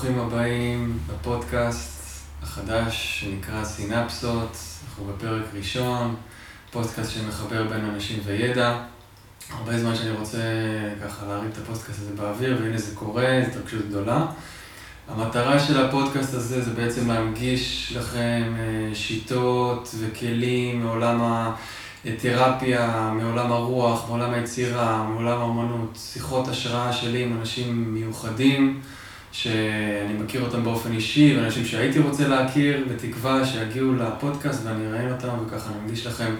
[0.00, 4.56] ברוכים הבאים לפודקאסט החדש שנקרא סינפסות.
[4.88, 6.14] אנחנו בפרק ראשון,
[6.70, 8.78] פודקאסט שמחבר בין אנשים וידע.
[9.50, 10.38] הרבה זמן שאני רוצה
[11.04, 14.26] ככה להרים את הפודקאסט הזה באוויר, והנה זה קורה, זו התרגשות גדולה.
[15.08, 21.50] המטרה של הפודקאסט הזה זה בעצם להנגיש לכם אה, שיטות וכלים מעולם
[22.04, 28.80] התרפיה, מעולם הרוח, מעולם היצירה, מעולם האמנות, שיחות השראה שלי עם אנשים מיוחדים,
[29.32, 35.28] שאני מכיר אותם באופן אישי, ואנשים שהייתי רוצה להכיר, בתקווה שיגיעו לפודקאסט ואני אראיין אותם
[35.46, 36.34] וככה ננגיש לכם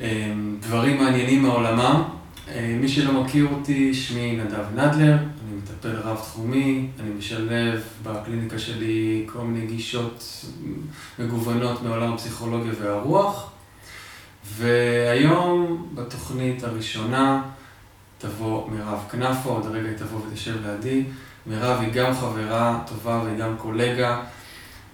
[0.00, 2.02] אה, דברים מעניינים מעולמם.
[2.48, 9.26] אה, מי שלא מכיר אותי, שמי נדב נדלר, אני מטפל רב-תחומי, אני משלב בקליניקה שלי
[9.32, 10.46] כל מיני גישות
[11.18, 13.50] מגוונות מעולם הפסיכולוגיה והרוח.
[14.56, 17.42] והיום בתוכנית הראשונה
[18.18, 21.04] תבוא מירב כנפו, עוד רגע היא תבוא ותשב לידי.
[21.46, 24.20] מירב היא גם חברה טובה וגם קולגה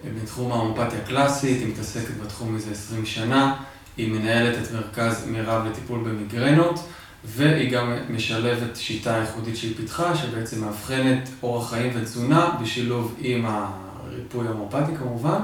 [0.04, 3.56] אה, בתחום ההומופתיה הקלאסית, היא מתעסקת בתחום מזה 20 שנה,
[3.96, 6.80] היא מנהלת את מרכז מירב לטיפול במיגרנות.
[7.24, 14.46] והיא גם משלבת שיטה ייחודית שהיא פיתחה, שבעצם מאבחנת אורח חיים ותזונה בשילוב עם הריפוי
[14.46, 15.38] ההומופתי כמובן,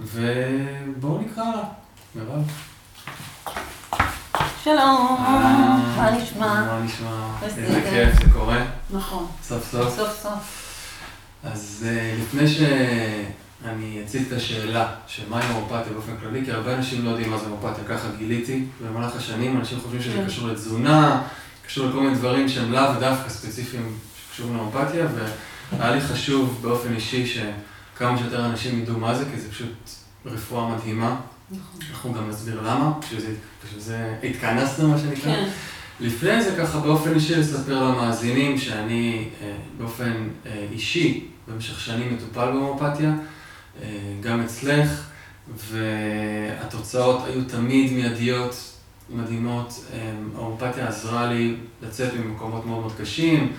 [0.00, 1.62] ובואו נקרא לה,
[2.14, 2.42] מירב.
[4.64, 6.64] שלום, אה, מה נשמע?
[6.64, 7.26] מה נשמע?
[7.42, 9.96] איזה כיף זה קורה, נכון, סוף סוף.
[9.96, 10.62] סוף סוף.
[11.44, 17.04] אז אה, לפני שאני אציג את השאלה של מהי הומופתיה באופן כללי, כי הרבה אנשים
[17.04, 20.26] לא יודעים מה זה הומופתיה, ככה גיליתי במהלך השנים, אנשים חושבים שזה כן.
[20.26, 21.22] קשור לתזונה,
[21.66, 23.98] קשור לכל מיני דברים שהם לאו דווקא ספציפיים
[24.28, 25.06] שקשורים להומופתיה,
[25.72, 29.72] והיה לי חשוב באופן אישי שכמה שיותר אנשים ידעו מה זה, כי זה פשוט
[30.26, 31.16] רפואה מדהימה.
[31.50, 31.80] נכון.
[31.90, 33.20] אנחנו גם נסביר למה, בשביל
[33.78, 35.34] זה התכנסנו מה שנקרא.
[35.34, 35.48] כן,
[36.02, 42.52] לפני זה ככה באופן אישי לספר למאזינים שאני אה, באופן אה, אישי במשך שנים מטופל
[42.52, 43.14] בהומופתיה,
[43.82, 43.88] אה,
[44.20, 45.08] גם אצלך,
[45.56, 48.78] והתוצאות היו תמיד מיידיות,
[49.10, 49.84] מדהימות.
[50.36, 53.52] ההומופתיה עזרה לי לצאת ממקומות מאוד מאוד קשים,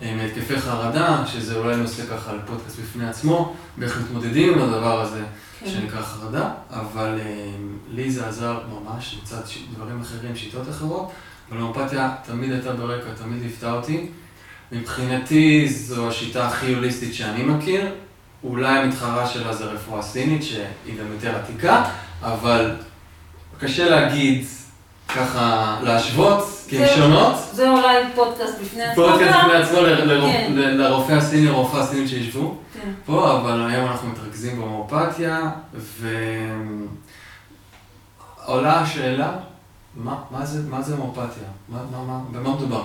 [0.00, 5.22] מהתקפי חרדה, שזה אולי נושא ככה על פודקאסט בפני עצמו, ואיך מתמודדים עם הדבר הזה.
[5.60, 5.70] כן.
[5.70, 7.18] שנקרא חרדה, אבל
[7.90, 9.40] לי זה עזר ממש לצד
[9.74, 11.12] דברים אחרים, שיטות אחרות,
[11.50, 14.06] אבל ההומופתיה תמיד הייתה ברקע, תמיד ליוותה אותי.
[14.72, 17.88] מבחינתי זו השיטה הכי הוליסטית שאני מכיר,
[18.44, 21.84] אולי המתחרה שלה זה רפואה סינית, שהיא גם יותר עתיקה,
[22.22, 22.76] אבל
[23.58, 24.44] קשה להגיד
[25.08, 27.36] ככה, להשוות, כי הן שונות.
[27.52, 29.04] זה אולי פודקאסט בפני עצמו.
[29.04, 29.38] פודקאסט.
[29.44, 30.52] בפני עצמו כן.
[30.56, 32.56] לרופא הסיני, לרופאה הסינית שישבו.
[32.74, 32.90] כן.
[33.06, 35.50] פה, אבל היום אנחנו מתרכזים בהומופתיה,
[38.46, 39.32] ועולה השאלה,
[39.96, 40.96] מה, מה זה, מה זה
[42.06, 42.84] מה, במה מדובר?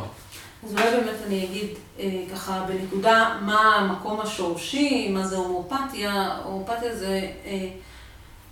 [0.63, 1.67] אז אולי באמת אני אגיד
[1.99, 6.37] אה, ככה בנקודה מה המקום השורשי, מה זה הומופתיה.
[6.43, 7.69] הומופתיה זה אה,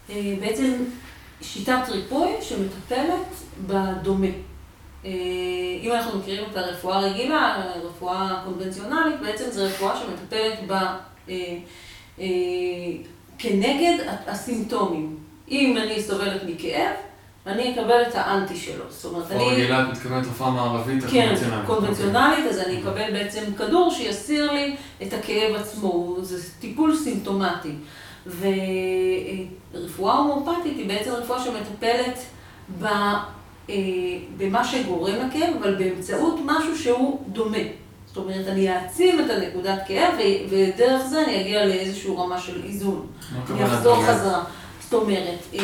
[0.09, 0.73] אה, בעצם
[1.41, 3.27] שיטת ריפוי שמטפלת
[3.67, 4.27] בדומה.
[5.05, 5.11] אה,
[5.81, 10.73] אם אנחנו מכירים את הרפואה הרגילה, רפואה קונבנציונלית, בעצם זו רפואה שמטפלת ב...
[11.29, 11.57] אה,
[12.19, 12.25] אה,
[13.37, 13.97] כנגד
[14.27, 15.17] הסימפטומים.
[15.51, 16.95] אם אני סובלת מכאב,
[17.47, 18.83] אני אקבל את האנטי שלו.
[18.89, 19.45] זאת אומרת, אני...
[19.45, 21.66] רגילה, את מתכוונת רפואה מערבית, כן, הקונבנציונלית.
[21.67, 27.75] קונבנציונלית, אז אני אקבל בעצם כדור שיסיר לי את הכאב עצמו, זה טיפול סימפטומטי.
[29.73, 32.19] ורפואה הומואפתית היא בעצם רפואה שמטפלת
[32.79, 33.75] ב, אה,
[34.38, 37.57] במה שגורם לכאב, אבל באמצעות משהו שהוא דומה.
[38.06, 40.13] זאת אומרת, אני אעצים את הנקודת כאב,
[40.50, 43.07] ודרך זה אני אגיע לאיזושהי רמה של איזון.
[43.50, 44.03] אני אחזור?
[44.03, 44.44] חזרה.
[44.91, 45.59] זאת אומרת, אה,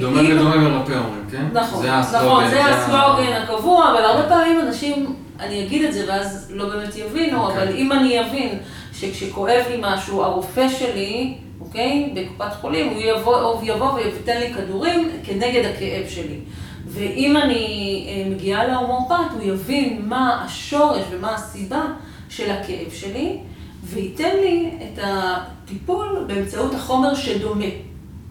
[0.00, 1.44] דומה אם- לדומה מרפא אומרים, כן?
[1.52, 5.06] נכון, זה נכון, זה הסלוגן הקבוע, אבל הרבה פעמים אנשים,
[5.40, 7.62] אני אגיד את זה ואז לא באמת יבינו, אוקיי.
[7.62, 8.58] אבל אם אני אבין
[8.92, 15.10] שכשכואב לי משהו, הרופא שלי, אוקיי, בקופת חולים, הוא יבוא, הוא יבוא וייתן לי כדורים
[15.24, 16.38] כנגד הכאב שלי.
[16.86, 17.64] ואם אני
[18.08, 21.82] אה, מגיעה להומואפט, הוא יבין מה השורש ומה הסיבה
[22.28, 23.38] של הכאב שלי,
[23.84, 27.64] וייתן לי את הטיפול באמצעות החומר שדומה.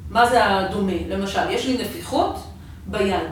[0.09, 0.93] מה זה הדומה?
[1.09, 2.35] למשל, יש לי נפיחות
[2.85, 3.27] ביד.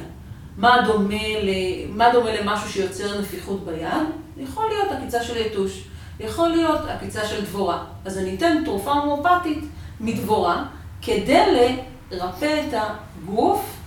[0.57, 1.49] מה דומה, ל...
[1.89, 4.07] מה דומה למשהו שיוצר נפיחות ביד?
[4.37, 5.83] יכול להיות עקיצה של יתוש,
[6.19, 7.83] יכול להיות עקיצה של דבורה.
[8.05, 9.63] אז אני אתן תרופה הומואפתית
[9.99, 10.65] מדבורה
[11.01, 11.77] כדי
[12.11, 13.77] לרפא את הגוף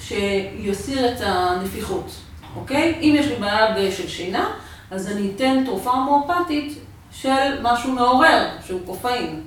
[0.00, 2.10] שיסיר את הנפיחות,
[2.56, 2.98] אוקיי?
[3.00, 4.50] אם יש לי בעיה של שינה,
[4.90, 6.78] אז אני אתן תרופה הומואפתית
[7.10, 9.42] של משהו מעורר, שהוא קופאין,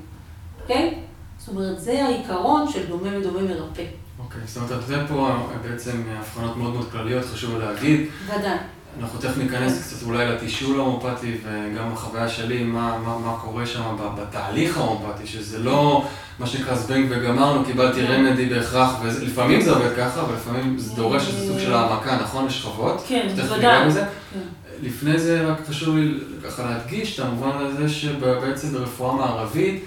[0.61, 0.99] אוקיי?
[1.39, 3.83] זאת אומרת, זה העיקרון של דומה ודומה מרפא.
[4.19, 5.29] אוקיי, זאת אומרת, את נותנת פה
[5.69, 8.07] בעצם הבחנות מאוד מאוד כלליות, חשוב להגיד.
[8.25, 8.57] ודאי.
[9.01, 13.97] אנחנו תכף ניכנס קצת אולי לתישול ההומופתי וגם החוויה שלי, מה, מה, מה קורה שם
[14.17, 16.05] בתהליך ההומופתי, שזה לא
[16.39, 18.11] מה שנקרא זבנג וגמרנו, קיבלתי כן.
[18.11, 22.47] רמדי בהכרח, ולפעמים זה עובד ככה, אבל לפעמים זה דורש איזה סוג של העמקה, נכון?
[22.47, 23.03] יש שכבות.
[23.07, 23.91] כן, בוודאי.
[23.93, 24.39] כן.
[24.81, 29.83] לפני זה רק חשוב לי ככה להדגיש את המובן הזה שבעצם ברפואה מערבית,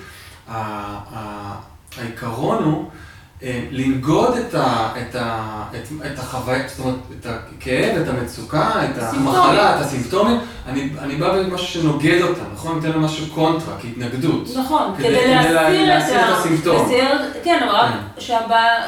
[1.98, 2.84] העיקרון הוא
[3.42, 5.38] אה, לנגוד את, ה, את, ה,
[5.74, 9.02] את, את החוויה, זאת אומרת, את הכאב, את המצוקה, את.
[9.02, 10.38] המחלה, את הסימפטומים.
[10.68, 12.74] אני, אני בא במשהו שנוגד אותם, נכון?
[12.76, 14.48] נותן להם משהו קונטרה, כהתנגדות.
[14.56, 16.38] נכון, כדי- לה- להסיר את.
[16.38, 16.88] הסימפטום.
[17.44, 18.22] כן, אבל רק כן.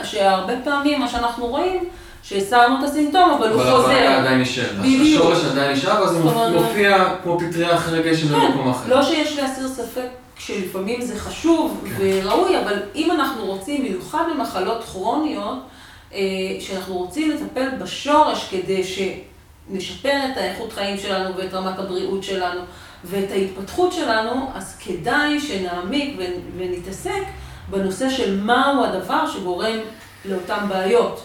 [0.04, 1.84] שהרבה פעמים מה שאנחנו רואים,
[2.22, 4.18] שהסרנו את הסימפטום, אבל הוא אבל הבעיה חוזר.
[4.20, 4.78] עדיין נשארת.
[4.78, 5.22] בדיוק.
[5.32, 6.30] השורש עדיין נשאר, ואז הוא
[6.62, 8.88] מופיע כמו פטריה אחרי גשם כן, במקום אחר.
[8.96, 11.94] לא שיש להסיר ספק שלפעמים זה חשוב כן.
[11.98, 15.58] וראוי, אבל אם אנחנו רוצים, במיוחד במחלות כרוניות,
[16.12, 16.20] אה,
[16.60, 22.60] שאנחנו רוצים לטפל בשורש כדי שנשפר את האיכות חיים שלנו ואת רמת הבריאות שלנו
[23.04, 26.18] ואת ההתפתחות שלנו, אז כדאי שנעמיק
[26.56, 27.22] ונתעסק
[27.70, 29.78] בנושא של מהו הדבר שגורם
[30.24, 31.22] לאותן בעיות.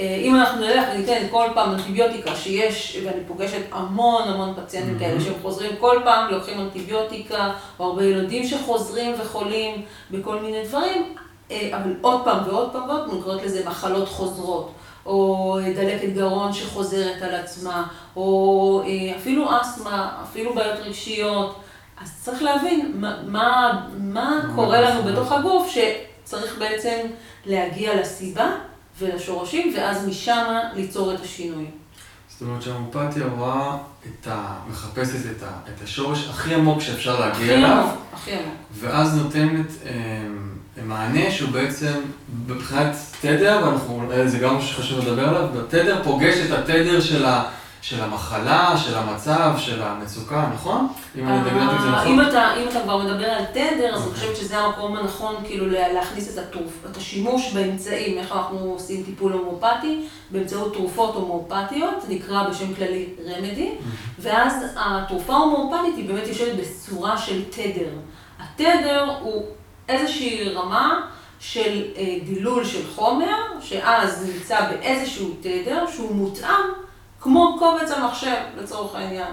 [0.00, 5.20] אה, אם אנחנו נלך וניתן כל פעם אנטיביוטיקה שיש, ואני פוגשת המון המון פציינטים כאלה
[5.20, 11.14] שהם חוזרים כל פעם, לוקחים אנטיביוטיקה, או הרבה ילדים שחוזרים וחולים בכל מיני דברים,
[11.50, 14.72] אה, אבל עוד פעם ועוד פעם ועוד פעם, קוראת לזה מחלות חוזרות,
[15.06, 18.82] או אה, דלקת גרון שחוזרת על עצמה, או
[19.16, 21.56] אפילו אסתמה, אפילו בעיות רגשיות.
[22.02, 25.02] אז צריך להבין מה, מה, מה קורה לנו.
[25.02, 26.96] בתוך הגוף, שצריך בעצם
[27.46, 28.50] להגיע לסיבה
[28.98, 30.44] ולשורשים, ואז משם
[30.74, 31.64] ליצור את השינוי.
[32.28, 33.76] זאת אומרת שההומופתיה רואה
[34.06, 34.58] את ה...
[34.70, 35.50] מחפשת את, ה...
[35.68, 38.54] את השורש הכי עמוק שאפשר להגיע הכי אליו, עמוק, הכי עמוק.
[38.72, 41.92] ואז נותנת אה, מענה שהוא בעצם
[42.46, 47.24] מבחינת תדר, ואנחנו, אה, זה גם משהו שחשוב לדבר עליו, התדר פוגש את התדר של,
[47.26, 47.42] ה...
[47.88, 50.88] של המחלה, של המצב, של המצוקה, נכון?
[51.18, 52.06] אם אני דגלתי את זה אה, נכון.
[52.06, 53.62] אם אתה, אם אתה כבר מדבר על תדר,
[53.94, 54.12] אז אני אוקיי.
[54.14, 59.02] חושבת שזה המקום הנכון כאילו לה- להכניס את, התרופ, את השימוש באמצעים, איך אנחנו עושים
[59.02, 63.70] טיפול הומואפטי, באמצעות תרופות הומואפטיות, זה נקרא בשם כללי רמדי,
[64.18, 67.90] ואז התרופה ההומואפטית היא באמת יושבת בצורה של תדר.
[68.38, 69.42] התדר הוא
[69.88, 71.00] איזושהי רמה
[71.40, 76.85] של אה, דילול של חומר, שאז נמצא באיזשהו תדר שהוא מותאם
[77.26, 79.32] כמו קובץ המחשב לצורך העניין.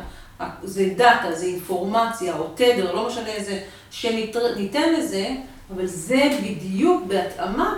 [0.63, 3.59] זה דאטה, זה אינפורמציה או תדר, לא משנה איזה,
[3.91, 5.29] שניתן לזה,
[5.75, 7.75] אבל זה בדיוק בהתאמה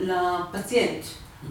[0.00, 1.04] לפציינט,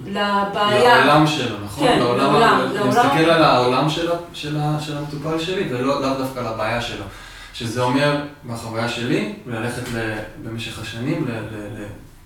[0.05, 1.05] לבעיה.
[1.05, 1.87] לעולם שלו, נכון?
[1.87, 2.89] כן, לעולם, לעולם, אני.
[2.89, 7.05] מסתכל על העולם של, של, של המטופל שלי, ולא לאו דווקא על הבעיה שלו.
[7.53, 10.13] שזה אומר, מהחוויה שלי, ללכת ל,
[10.43, 11.27] במשך השנים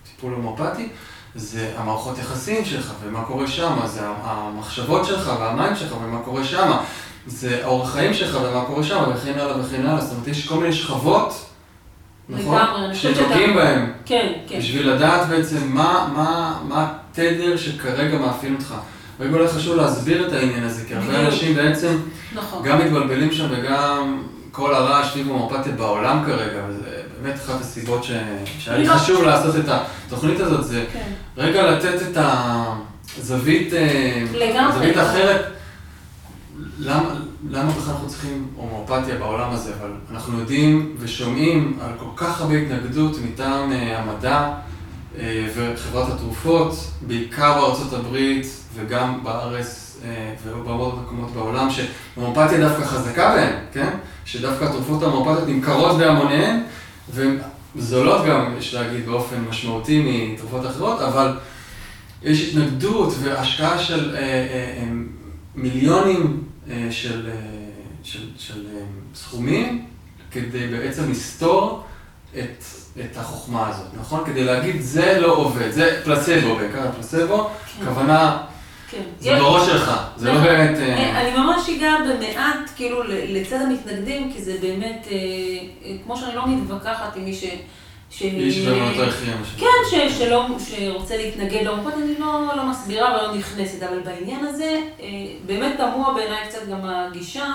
[0.03, 0.89] לטיפול הומופתי,
[1.35, 6.71] זה המערכות יחסים שלך, ומה קורה שם, זה המחשבות שלך והמים שלך, ומה קורה שם,
[7.27, 10.01] זה האורח חיים שלך ומה קורה שם, וכן הלאה וכן הלאה.
[10.01, 11.45] זאת אומרת, יש כל מיני שכבות,
[12.29, 12.61] נכון?
[12.93, 13.15] שנוגעים
[13.49, 13.91] שאתה- בהם.
[14.05, 14.59] כן, כן.
[14.59, 18.73] בשביל לדעת בעצם מה, מה, מה התדר שכרגע מאפיין אותך.
[19.19, 21.19] רגע אולי חשוב להסביר את העניין הזה, כי הרבה.
[21.19, 21.97] אנשים בעצם
[22.35, 22.63] נכון.
[22.63, 28.11] גם מתבלבלים שם וגם כל הרעש סביב הומופתיה בעולם כרגע, וזה באמת אחת הסיבות ש...
[28.59, 28.89] שהיה לי.
[28.89, 31.11] חשוב לעשות את התוכנית הזאת, זה כן.
[31.37, 32.17] רגע לתת את
[33.17, 34.23] הזווית, אה.
[34.73, 35.57] זווית אחרת.
[36.79, 37.09] למה,
[37.49, 39.73] למה בכלל אנחנו צריכים הומואפתיה בעולם הזה?
[39.79, 44.53] אבל אנחנו יודעים ושומעים על כל כך הרבה התנגדות מטעם אה, המדע
[45.19, 48.45] אה, וחברת התרופות, בעיקר בארצות הברית
[48.75, 53.89] וגם בארץ אה, ובעוד מקומות בעולם, שהומואפתיה דווקא חזקה בהם, כן?
[54.25, 56.59] שדווקא התרופות ההומואפתיות נמכרות בהמוניהן,
[57.13, 57.37] והן
[57.75, 61.37] זולות גם, יש להגיד, באופן משמעותי מתרופות אחרות, אבל
[62.23, 64.27] יש התנגדות והשקעה של אה, אה,
[64.77, 64.87] אה,
[65.55, 67.33] מיליונים אה, של, אה,
[68.03, 68.81] של, של אה,
[69.15, 69.85] סכומים
[70.31, 71.83] כדי בעצם לסתור
[72.33, 72.63] את,
[72.99, 74.23] את החוכמה הזאת, נכון?
[74.25, 77.49] כדי להגיד, זה לא עובד, זה פלסבו, בעיקר פלסבו,
[77.79, 77.85] כן.
[78.91, 79.01] כן.
[79.19, 80.77] זה בראש שלך, זה לא באמת...
[80.77, 85.17] אה, אני ממש אגע במעט, כאילו, לצד המתנגדים, כי זה באמת, אה,
[85.85, 87.43] אה, כמו שאני לא מתווכחת עם מי ש...
[88.21, 89.67] איש ואמונתו הכריע מה שנקרא.
[89.91, 94.81] כן, שלא, שרוצה להתנגד להומופת, אני לא, לא מסבירה ולא נכנסת, אבל בעניין הזה,
[95.45, 97.53] באמת תמוה בעיניי קצת גם הגישה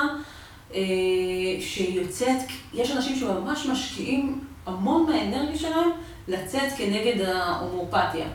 [1.60, 2.38] שיוצאת,
[2.74, 5.90] יש אנשים שממש משקיעים המון מהאנרגיה שלהם
[6.28, 8.26] לצאת כנגד ההומואפתיה.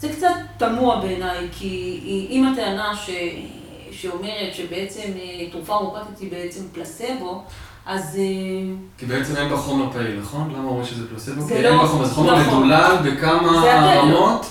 [0.00, 3.10] זה קצת תמוה בעיניי, כי אם הטענה ש...
[3.92, 7.42] שאומרת שבעצם אה, תרופה הומופתית היא בעצם פלסבו,
[7.86, 8.16] אז...
[8.18, 10.50] אה, כי בעצם אין בה חומר פעיל, נכון?
[10.56, 11.40] למה אומרים שזה פלוסבו?
[11.40, 12.58] זה כי לא- אין בה חומר, זה חומר נכון.
[12.68, 13.62] מדולל בכמה
[13.98, 14.46] רמות.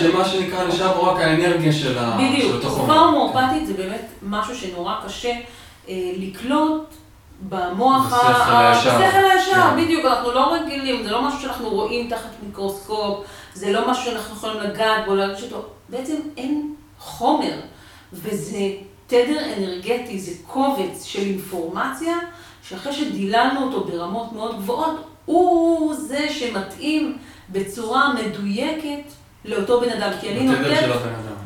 [0.00, 2.98] שמה שנקרא נשאר רק האנרגיה של ה- של בדיוק, אותו תרופה חומר.
[3.04, 5.32] הומואפתית זה באמת משהו שנורא קשה
[5.88, 6.82] אה, לקלוט
[7.48, 8.90] במוח ה- בשכל ה- הישר.
[8.98, 9.84] בשכל הישר, כן.
[9.84, 14.36] בדיוק, אנחנו לא רגילים, זה לא משהו שאנחנו רואים תחת מיקרוסקופ, זה לא משהו שאנחנו
[14.36, 17.60] יכולים לגעת בו, להרגיש אותו, בעצם אין חומר,
[18.12, 18.70] וזה
[19.06, 22.16] תדר אנרגטי, זה קובץ של אינפורמציה,
[22.62, 27.18] שאחרי שדיללנו אותו ברמות מאוד גבוהות, הוא זה שמתאים
[27.50, 29.02] בצורה מדויקת
[29.44, 30.90] לאותו בן אדם, כי אני נותנת.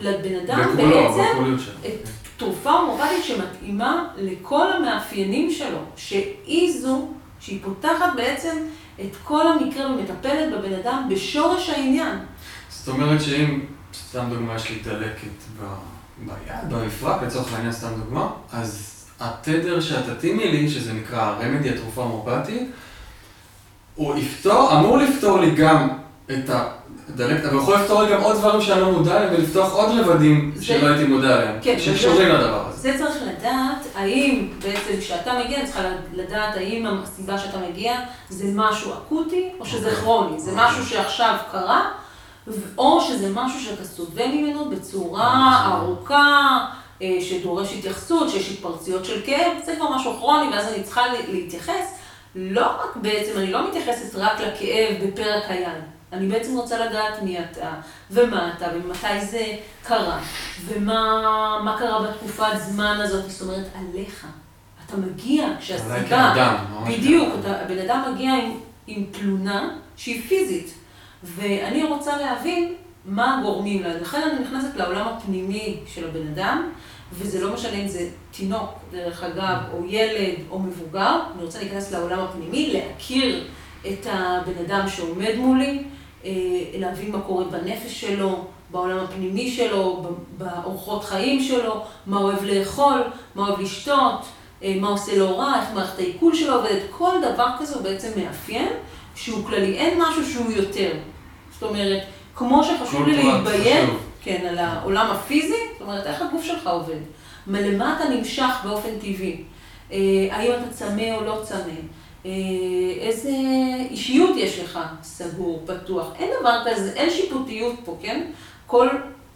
[0.00, 1.54] לבן אדם בעצם.
[1.86, 7.08] את תרופה הומואפתית שמתאימה לכל המאפיינים שלו, שהיא זו
[7.40, 8.56] שהיא פותחת בעצם
[9.00, 12.18] את כל המקרה ומטפלת בבן אדם בשורש העניין.
[12.68, 13.60] זאת אומרת שאם,
[13.94, 15.28] סתם דוגמה, יש לי דלקת
[15.60, 15.64] ב-
[16.26, 22.02] ביד, במפרק, לצורך העניין סתם דוגמה, אז התדר שאת תתאימי לי, שזה נקרא הרמדי, התרופה
[22.02, 22.70] ההומופתית,
[23.94, 25.88] הוא יפתור, אמור לפתור לי גם
[26.26, 26.73] את הדלקת,
[27.14, 31.04] אבל יכול לפתור גם עוד דברים שאני לא מודע להם, ולפתוח עוד רבדים שלא הייתי
[31.04, 32.80] מודע להם, כן, שקשורים לדבר הזה.
[32.80, 37.94] זה צריך לדעת, האם בעצם כשאתה מגיע, אני צריכה לדעת האם הסיבה שאתה מגיע
[38.28, 40.02] זה משהו אקוטי או שזה אוקיי.
[40.02, 40.66] כרוני, זה אוקיי.
[40.66, 41.90] משהו שעכשיו קרה,
[42.78, 46.58] או שזה משהו שאתה סובל ממנו בצורה אה, ארוכה,
[47.02, 51.98] אה, שדורש התייחסות, שיש התפרצויות של כאב, זה כבר משהו כרוני, ואז אני צריכה להתייחס.
[52.36, 55.93] לא רק בעצם, אני לא מתייחסת רק לכאב בפרק היד.
[56.14, 57.70] אני בעצם רוצה לדעת מי אתה,
[58.10, 60.18] ומה אתה, ומתי זה קרה,
[60.64, 61.20] ומה
[61.64, 64.26] מה קרה בתקופת זמן הזאת, זאת אומרת, עליך.
[64.86, 65.96] אתה מגיע כשהסיבה...
[66.88, 70.74] בדיוק, הבן אדם מגיע עם, עם תלונה שהיא פיזית,
[71.24, 73.94] ואני רוצה להבין מה הגורמים לה.
[73.94, 76.70] לכן אני נכנסת לעולם הפנימי של הבן אדם,
[77.12, 81.92] וזה לא משנה אם זה תינוק, דרך אגב, או ילד, או מבוגר, אני רוצה להיכנס
[81.92, 83.46] לעולם הפנימי, להכיר
[83.86, 85.84] את הבן אדם שעומד מולי,
[86.78, 90.02] להבין מה קורה בנפש שלו, בעולם הפנימי שלו,
[90.38, 91.74] באורחות חיים שלו,
[92.06, 93.02] מה הוא אוהב לאכול,
[93.34, 94.20] מה הוא אוהב לשתות,
[94.62, 98.08] אה, מה עושה לו רע, איך מערכת העיכול שלו עובדת, כל דבר כזה הוא בעצם
[98.16, 98.68] מאפיין
[99.14, 100.90] שהוא כללי, אין משהו שהוא יותר.
[101.52, 102.02] זאת אומרת,
[102.36, 103.96] כמו שחשוב לי להתביין, חשוב.
[104.22, 106.96] כן, על העולם הפיזי, זאת אומרת, איך הגוף שלך עובד,
[107.46, 109.42] מה- למה אתה נמשך באופן טבעי,
[109.92, 109.98] אה,
[110.30, 111.74] האם אתה צמא או לא צמא, אה,
[113.00, 113.30] איזה
[113.90, 118.26] אישיות יש לך, סגור, פתוח, אין דבר כזה, אין שיפוטיות פה, כן?
[118.66, 118.88] כל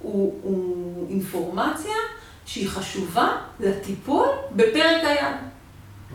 [0.03, 1.95] הוא, הוא אינפורמציה
[2.47, 3.29] שהיא חשובה
[3.61, 5.37] לטיפול בפרק היד.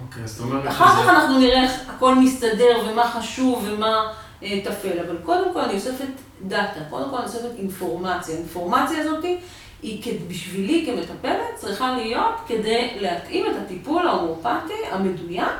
[0.05, 4.13] אוקיי, זאת אומרת אחר כך אנחנו נראה איך הכל מסתדר ומה חשוב ומה
[4.43, 6.07] אה, טפל, אבל קודם כל אני אוספת
[6.41, 8.35] דאטה, קודם כל אני אוספת אינפורמציה.
[8.35, 9.25] האינפורמציה הזאת
[9.81, 15.53] היא בשבילי כמטפלת צריכה להיות כדי להתאים את הטיפול ההומואפטי המדויק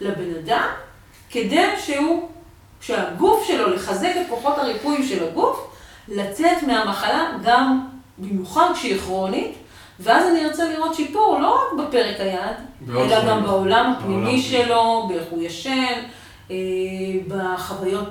[0.00, 0.68] לבן אדם,
[1.30, 2.28] כדי שהוא,
[2.80, 5.70] שהגוף שלו, לחזק את כוחות הריפוי של הגוף,
[6.08, 7.86] לצאת מהמחלה גם
[8.18, 9.54] במיוחד כשהיא כרונית,
[10.00, 12.56] ואז אני ארצה לראות שיפור לא רק בפרק היד,
[12.88, 13.28] אלא דברים.
[13.28, 14.42] גם בעולם הפנימי.
[14.42, 16.02] שלו, באיך הוא ישן,
[16.50, 16.56] אה,
[17.28, 18.08] בחוויות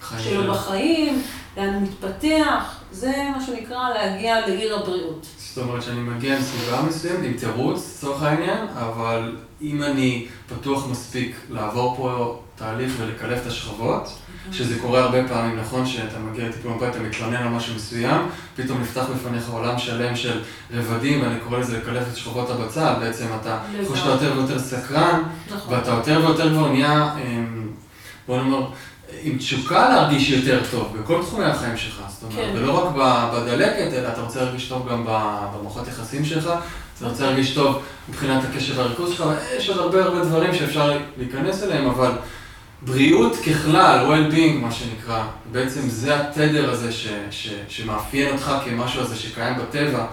[0.00, 0.52] חיים שלו.
[0.52, 1.22] בחיים,
[1.56, 5.26] לאן הוא מתפתח, זה מה שנקרא להגיע לעיר הבריאות.
[5.38, 10.86] זאת אומרת שאני מגיע עם סיבה מסוימת, עם תירוץ, לצורך העניין, אבל אם אני פתוח
[10.90, 14.08] מספיק לעבור פה תהליך ולקלף את השכבות,
[14.52, 15.86] שזה קורה הרבה פעמים, נכון?
[15.86, 18.20] שאתה מגיע לטיפול מבית, אתה מתלונן על משהו מסוים,
[18.56, 20.40] פתאום נפתח בפניך עולם שלם של
[20.70, 23.58] רבדים, ואני קורא לזה לקלף את שכבות הבצל, בעצם אתה.
[23.86, 25.22] חושב שאתה יותר ויותר סקרן,
[25.54, 25.74] נכון.
[25.74, 27.68] ואתה יותר ויותר כבר נהיה, אמ,
[28.26, 28.66] בוא נאמר,
[29.22, 32.58] עם תשוקה להרגיש יותר טוב בכל תחומי החיים שלך, זאת אומרת, כן.
[32.58, 32.94] ולא רק
[33.34, 36.50] בדלקת, אלא אתה רוצה להרגיש טוב גם במערכות יחסים שלך,
[36.98, 39.24] אתה רוצה להרגיש טוב מבחינת הקשב והריכוז שלך,
[39.56, 42.10] יש עוד הרבה הרבה דברים שאפשר להיכנס אליהם, אבל
[42.82, 49.16] בריאות ככלל, well-being מה שנקרא, בעצם זה התדר הזה ש, ש, שמאפיין אותך כמשהו הזה
[49.16, 50.06] שקיים בטבע,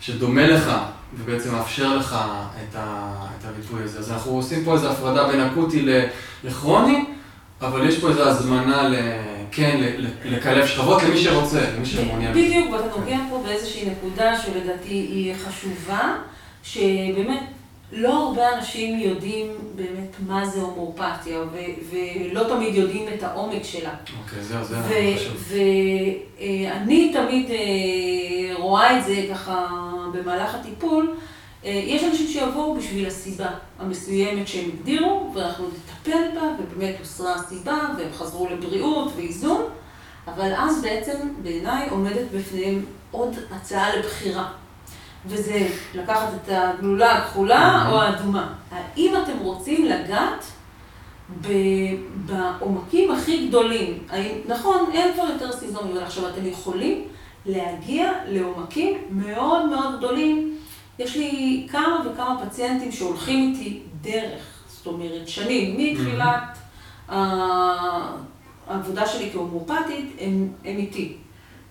[0.00, 0.72] שדומה לך,
[1.18, 2.16] ובעצם מאפשר לך
[2.62, 3.98] את, ה, את הריפוי הזה.
[3.98, 5.86] אז אנחנו עושים פה איזו הפרדה בין אקוטי
[6.44, 7.04] לכרוני,
[7.62, 8.94] אבל יש פה איזו הזמנה, ל,
[9.52, 12.32] כן, ל- ל- לקלף שכבות למי שרוצה, למי שמעוניין.
[12.32, 16.14] בדיוק, ואתה נוגע פה באיזושהי נקודה שלדעתי היא חשובה,
[16.62, 17.40] שבאמת
[17.92, 21.56] לא הרבה אנשים יודעים באמת מה זה הומואפתיה, ו-
[22.30, 23.90] ולא תמיד יודעים את העומק שלה.
[24.24, 24.76] אוקיי, זהו, זה
[25.16, 25.52] חשוב.
[26.38, 27.56] ואני תמיד אה,
[28.56, 29.66] רואה את זה ככה
[30.12, 31.14] במהלך הטיפול.
[31.64, 33.48] אה, יש אנשים שיבואו בשביל הסיבה
[33.78, 39.62] המסוימת שהם הגדירו, ואנחנו נטפל בה, ובאמת הוסרה הסיבה, והם חזרו לבריאות ואיזון,
[40.26, 44.48] אבל אז בעצם בעיניי עומדת בפניהם עוד הצעה לבחירה.
[45.26, 48.52] וזה לקחת את הגלולה הכחולה או האדומה.
[48.70, 50.44] האם אתם רוצים לגעת
[52.26, 53.98] בעומקים הכי גדולים?
[54.10, 57.04] האם, נכון, אין כבר יותר סיזון, אבל עכשיו אתם יכולים
[57.46, 60.59] להגיע לעומקים מאוד מאוד גדולים.
[61.00, 66.58] יש לי כמה וכמה פציינטים שהולכים איתי דרך, זאת אומרת, שנים, מתחילת
[67.08, 71.16] העבודה שלי כהומופתית, הם, הם איתי.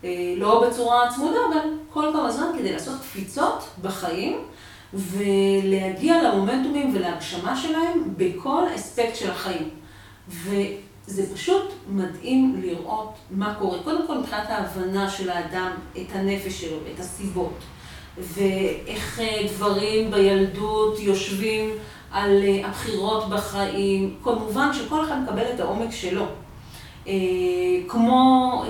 [0.03, 1.59] אה, לא בצורה צמודה, אבל
[1.93, 4.37] כל כמה זמן כדי לעשות קפיצות בחיים
[4.93, 9.69] ולהגיע למומנטומים ולהגשמה שלהם בכל אספקט של החיים.
[10.29, 13.83] וזה פשוט מדהים לראות מה קורה.
[13.83, 17.59] קודם כל מבחינת ההבנה של האדם, את הנפש שלו, את הסיבות,
[18.21, 21.69] ואיך אה, דברים בילדות יושבים
[22.11, 24.15] על אה, הבחירות בחיים.
[24.23, 26.25] כמובן שכל אחד מקבל את העומק שלו.
[27.87, 28.63] כמו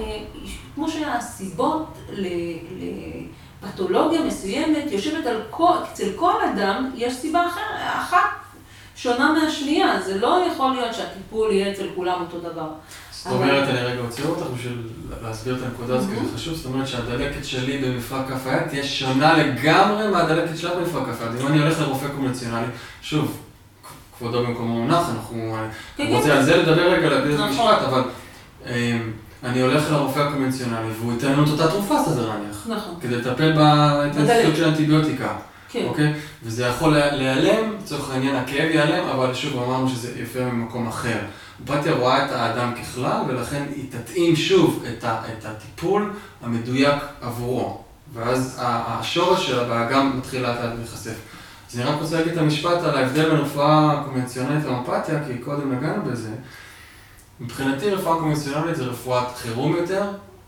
[0.76, 1.98] כמו שהסיבות
[3.64, 8.30] לפתולוגיה מסוימת יושבת על כל, אצל כל אדם יש סיבה אחרת, אחת
[8.96, 12.68] שונה מהשנייה, זה לא יכול להיות שהטיפול יהיה אצל כולם אותו דבר.
[13.24, 14.78] זאת אומרת, אני רגע עוצר אותך בשביל
[15.24, 18.84] להסביר את הנקודה הזאת, כי זה חשוב, זאת אומרת שהדלקת שלי במפרק כף היד תהיה
[18.84, 21.42] שונה לגמרי מהדלקת שלך במפרק כף היד.
[21.42, 22.68] אם אני הולך לרופא קונבנציונלי,
[23.02, 23.38] שוב,
[24.18, 25.56] כבודו במקומו מונח, אנחנו
[25.98, 26.14] כן, כן.
[26.16, 27.74] רוצים על זה לדבר רגע, להגיד את המשפט, נכון.
[27.86, 28.02] אבל...
[28.66, 29.12] אמ,
[29.44, 32.68] אני הולך לרופא הקונבנציונלי והוא ייתן לנו את אותה תרופה, סדר להניח.
[32.70, 32.96] נכון.
[33.02, 35.36] כדי לטפל בהתנסות של האנטיביוטיקה.
[35.70, 35.86] כן.
[35.88, 36.14] אוקיי?
[36.44, 41.18] וזה יכול להיעלם, לצורך העניין הכאב ייעלם, אבל שוב אמרנו שזה יפה ממקום אחר.
[41.62, 46.14] אמפתיה רואה את האדם ככלל, ולכן היא תתאים שוב את, ה, את הטיפול
[46.44, 47.84] המדויק עבורו.
[48.14, 51.16] ואז השורש של הבעיה גם מתחיל לאט לאט להיחשף.
[51.72, 55.76] אז אני רק רוצה להגיד את המשפט על ההבדל בין רפואה קונבנציונלית לאמפתיה, כי קודם
[55.76, 56.30] נגענו בזה.
[57.40, 60.04] מבחינתי רפואה קונבנציונלית זה רפואת חירום יותר,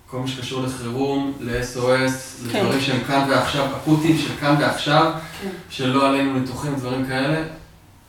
[0.07, 2.59] כל מה שקשור לחירום, ל-SOS, כן.
[2.59, 5.49] לדברים שהם כאן ועכשיו, אקוטיים של כאן ועכשיו, כן.
[5.69, 7.43] שלא עלינו ניתוחים, דברים כאלה.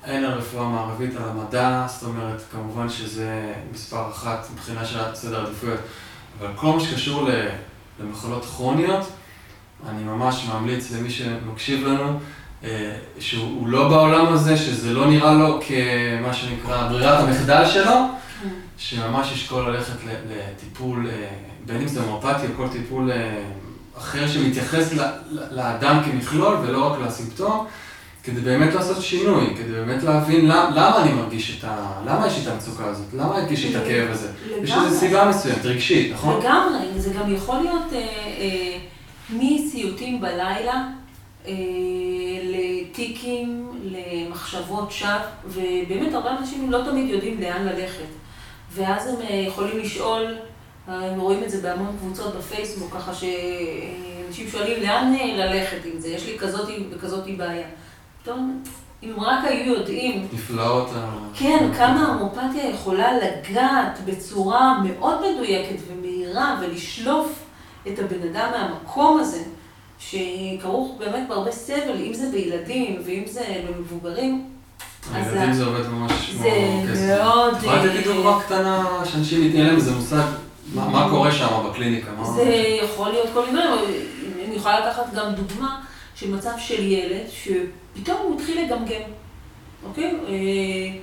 [0.04, 5.40] אין על רפואה מערבית, על המדע, זאת אומרת, כמובן שזה מספר אחת מבחינה של סדר
[5.40, 5.80] העדיפויות,
[6.38, 7.28] אבל כל מה שקשור
[8.00, 9.06] למחלות כרוניות,
[9.88, 12.20] אני ממש ממליץ למי שמקשיב לנו,
[12.64, 17.94] אה, שהוא לא בעולם הזה, שזה לא נראה לו כמה שנקרא ברירת המחדל שלו,
[18.78, 19.96] שממש ישקול ללכת
[20.30, 21.28] לטיפול, אה,
[21.66, 23.44] בין אם זה הומופתי או כל טיפול אה,
[23.98, 24.92] אחר שמתייחס
[25.50, 27.66] לאדם כמכלול ולא רק לסימפטום,
[28.24, 32.02] כדי באמת לעשות שינוי, כדי באמת להבין למה אני מרגיש את ה...
[32.06, 33.06] למה יש לי את המצוקה הזאת?
[33.14, 34.28] למה הרגיש לי את הכאב הזה?
[34.46, 34.64] לגמרי.
[34.64, 36.40] יש איזו סיבה מסוימת, רגשית, נכון?
[36.40, 38.78] לגמרי, זה גם יכול להיות אה, אה,
[39.30, 40.88] מסיוטים בלילה,
[41.46, 41.52] אה,
[42.42, 45.10] לטיקים, למחשבות שווא,
[45.46, 48.08] ובאמת הרבה אנשים לא תמיד יודעים לאן ללכת.
[48.72, 50.34] ואז הם יכולים לשאול,
[50.88, 56.26] הם רואים את זה בהמון קבוצות בפייסבוק, ככה שאנשים שואלים לאן ללכת עם זה, יש
[56.26, 57.66] לי כזאת וכזאת בעיה.
[58.22, 58.62] פתאום,
[59.02, 60.28] אם רק היו יודעים...
[60.32, 61.08] נפלאות ה...
[61.34, 67.38] כן, כמה המופתיה יכולה לגעת בצורה מאוד מדויקת ומהירה ולשלוף
[67.88, 69.42] את הבן אדם מהמקום הזה,
[69.98, 74.48] שכרוך באמת בהרבה סבל, אם זה בילדים ואם זה במבוגרים.
[75.14, 76.94] הילדים זה עובד ממש כמו כסף.
[76.94, 77.56] זה מאוד...
[77.56, 80.24] יכולה לתת לי דוגמה קטנה, שאנשים יתנהל להם איזה מושג,
[80.74, 82.10] מה קורה שם בקליניקה?
[82.34, 82.42] זה
[82.84, 83.62] יכול להיות כל מיני,
[84.46, 85.80] אני יכולה לקחת גם דוגמה
[86.22, 89.02] של מצב של ילד, שפתאום הוא התחיל לגמגם,
[89.88, 90.14] אוקיי?
[90.28, 90.98] אה,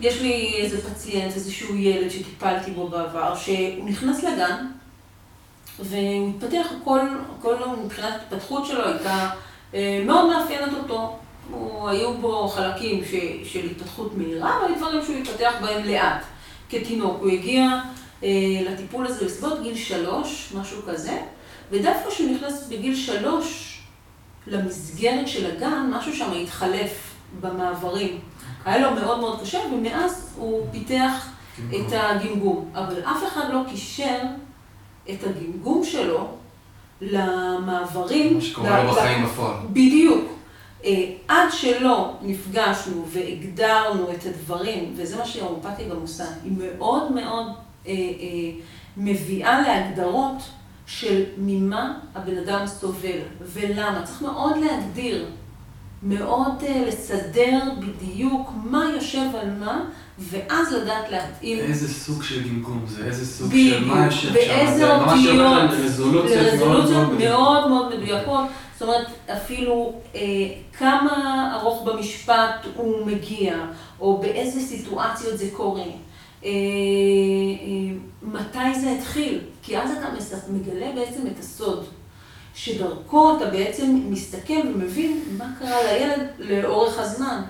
[0.00, 4.66] יש לי איזה פציינט, איזשהו ילד שטיפלתי בו בעבר, שהוא נכנס לגן,
[5.78, 6.66] והוא התפתח,
[7.42, 9.30] כל מבחינת התפתחות שלו הייתה
[9.74, 11.16] אה, מאוד מאפיינת אותו.
[11.50, 13.14] הוא, היו בו חלקים ש,
[13.52, 16.22] של התפתחות מהירה, והיו דברים שהוא התפתח בהם לאט.
[16.70, 17.80] כתינוק, הוא הגיע
[18.24, 18.28] אה,
[18.62, 21.18] לטיפול הזה בסביבות גיל שלוש, משהו כזה,
[21.70, 23.69] ודווקא כשהוא נכנס בגיל שלוש
[24.50, 28.18] למסגרת של הגן, משהו שם התחלף במעברים.
[28.64, 31.30] היה לו מאוד מאוד קשה, ומאז הוא פיתח
[31.68, 32.70] את הגמגום.
[32.74, 34.18] אבל אף אחד לא קישר
[35.10, 36.28] את הגמגום שלו
[37.00, 38.34] למעברים.
[38.34, 39.56] מה שקורה לו בחיים בפועל.
[39.72, 40.24] בדיוק.
[40.84, 47.46] אה, עד שלא נפגשנו והגדרנו את הדברים, וזה מה שההומופתיה גם עושה, היא מאוד מאוד
[47.86, 47.96] אה, אה,
[48.96, 50.42] מביאה להגדרות
[50.90, 54.02] של ממה הבן אדם סובל ולמה.
[54.04, 55.26] צריך מאוד להגדיר,
[56.02, 59.84] מאוד אה, לסדר בדיוק מה יושב על מה,
[60.18, 61.58] ואז לדעת להתאים.
[61.58, 65.70] איזה סוג של גמגום זה, איזה סוג של מה יושב שם, באיזה אותיות,
[66.30, 68.44] לרזולוציות מאוד מאוד מדויקות.
[68.78, 70.20] זאת אומרת, אפילו אה,
[70.78, 73.56] כמה ארוך במשפט הוא מגיע,
[74.00, 75.86] או באיזה סיטואציות זה קורה.
[76.44, 79.40] אה, אה, מתי זה התחיל?
[79.62, 81.86] כי אז אתה מגלה בעצם את הסוד.
[82.54, 87.42] שדרכו אתה בעצם מסתכל ומבין מה קרה לילד לאורך הזמן.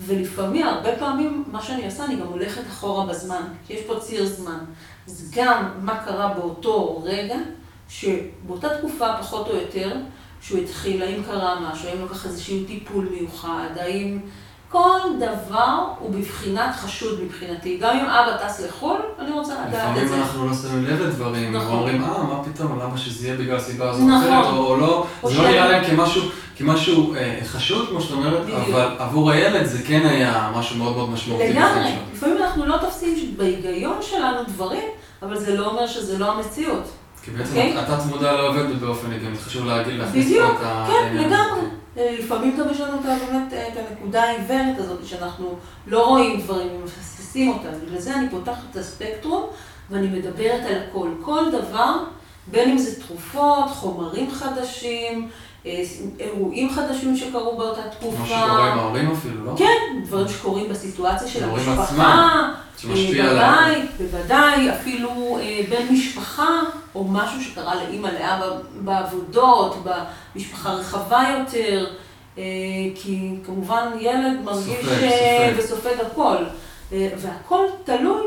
[0.00, 4.26] ולפעמים, הרבה פעמים, מה שאני עושה, אני גם הולכת אחורה בזמן, כי יש פה ציר
[4.26, 4.58] זמן.
[5.06, 7.36] אז גם מה קרה באותו רגע,
[7.88, 9.96] שבאותה תקופה, פחות או יותר,
[10.40, 14.20] שהוא התחיל, האם קרה משהו, האם לקח איזשהו טיפול מיוחד, האם...
[14.70, 17.78] כל דבר הוא בבחינת חשוד מבחינתי.
[17.78, 20.04] גם אם אבא טס לחו"ל, אני רוצה לדעת את זה.
[20.04, 21.74] לפעמים אנחנו לא שמים לב לדברים, נכון.
[21.74, 24.32] ואומרים, אה, מה פתאום, למה שזה יהיה בגלל סיבה הזו נכון.
[24.32, 26.22] אחרת, או או לא, או זה לא נראה להם כמשהו,
[26.56, 28.58] כמשהו אה, חשוד, כמו שאת אומרת, בדיוק.
[28.58, 31.48] אבל עבור הילד זה כן היה משהו מאוד מאוד משמעותי.
[31.52, 31.92] לגמרי.
[32.14, 34.84] לפעמים אנחנו לא תופסים בהיגיון שלנו דברים,
[35.22, 36.84] אבל זה לא אומר שזה לא המציאות.
[37.26, 37.78] כי בעצם אוקיי.
[37.78, 40.84] התת מודע לא עובד באופן הגיוני, חשוב להגיד, להכניס פה בדיוק, את ה...
[40.88, 41.30] כן, העניין.
[41.30, 41.60] לגמרי.
[41.98, 46.68] אה, לפעמים גם יש לנו באמת אה, את הנקודה העיוורת הזאת, שאנחנו לא רואים דברים
[46.76, 47.68] ומפספסים אותם.
[47.86, 49.46] בגלל זה אני פותחת את הספקטרום
[49.90, 51.08] ואני מדברת על הכל.
[51.22, 51.94] כל דבר,
[52.46, 55.28] בין אם זה תרופות, חומרים חדשים,
[55.66, 55.82] אה,
[56.20, 58.18] אירועים חדשים שקרו באותה תקופה.
[58.18, 59.54] מה שקורה עם ההורים אפילו, לא?
[59.56, 63.86] כן, דברים שקורים בסיטואציה של המשפחה, שמשפיע אה, עליהם.
[63.86, 66.60] בבית, בוודאי, אפילו אה, בן משפחה,
[66.94, 68.46] או משהו שקרה לאימא, לאבא
[68.80, 71.86] בעבודות, במשפחה רחבה יותר,
[72.38, 72.42] אה,
[72.94, 75.64] כי כמובן ילד מרגיש אה, סופג.
[75.64, 76.36] וסופג הכל,
[76.92, 78.26] אה, והכל תלוי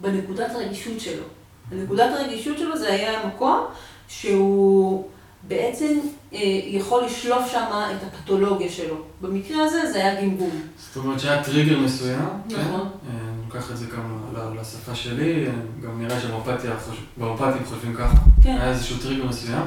[0.00, 1.24] בנקודת הרגישות שלו.
[1.72, 3.64] הנקודת הרגישות שלו זה היה המקום
[4.08, 5.08] שהוא
[5.48, 5.98] בעצם
[6.32, 8.96] אה, יכול לשלוף שם את הפתולוגיה שלו.
[9.20, 10.60] במקרה הזה זה היה גמגום.
[10.78, 12.56] זאת אומרת שהיה טריגר מסוים, כן?
[12.56, 12.88] נכון.
[13.54, 15.46] לוקח את זה גם לשפה שלי,
[15.84, 16.18] גם נראה
[17.16, 18.16] בהומופתים חושבים ככה.
[18.42, 18.50] כן.
[18.50, 19.66] היה איזשהו טריגר מסוים,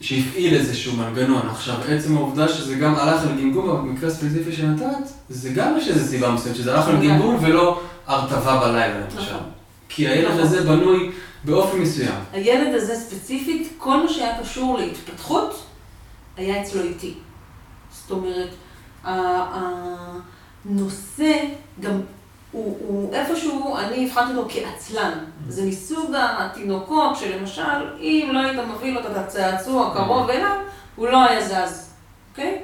[0.00, 1.48] שהפעיל איזשהו מנגנון.
[1.48, 6.08] עכשיו, עצם העובדה שזה גם הלך על גמגום, במקרה הספציפי שנתת, זה גם יש איזו
[6.08, 7.08] סיבה מסוימת, שזה הלך על לגמרי.
[7.08, 9.20] גמגום ולא הרטבה בלילה, למשל.
[9.20, 9.42] נכון.
[9.88, 10.40] כי הילד נכון.
[10.40, 11.12] הזה בנוי
[11.44, 12.14] באופן מסוים.
[12.32, 15.62] הילד הזה ספציפית, כל מה שהיה קשור להתפתחות,
[16.36, 17.14] היה אצלו איתי.
[17.90, 18.50] זאת אומרת,
[20.64, 21.44] הנושא
[21.80, 22.00] גם,
[22.52, 25.18] הוא, הוא איפשהו, אני הבחנתי אותו כעצלן.
[25.48, 30.56] זה מסוג התינוקות שלמשל, אם לא היית מביא לו את הצעצוע קרוב אליו,
[30.96, 31.94] הוא לא היה זז,
[32.30, 32.62] אוקיי?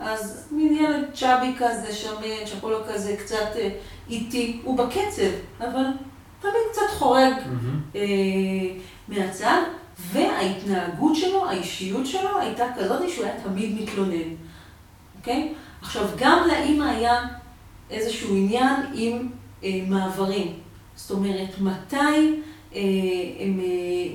[0.00, 3.68] אז מין ילד צ'אבי כזה, שמן, שכולו כזה קצת אה,
[4.10, 5.84] איטי, הוא בקצב, אבל
[6.40, 7.80] תמיד קצת חורג מהמם.
[7.96, 8.00] אה,
[9.08, 9.62] מהצד,
[10.12, 14.34] וההתנהגות שלו, האישיות שלו, הייתה כזאת שהוא היה תמיד מתלונן,
[15.18, 15.54] אוקיי?
[15.82, 17.24] עכשיו, גם לאימא היה
[17.90, 19.28] איזשהו עניין עם
[19.64, 20.52] אה, מעברים.
[20.96, 21.96] זאת אומרת, מתי
[22.74, 22.80] אה,
[23.40, 23.64] הם, אה,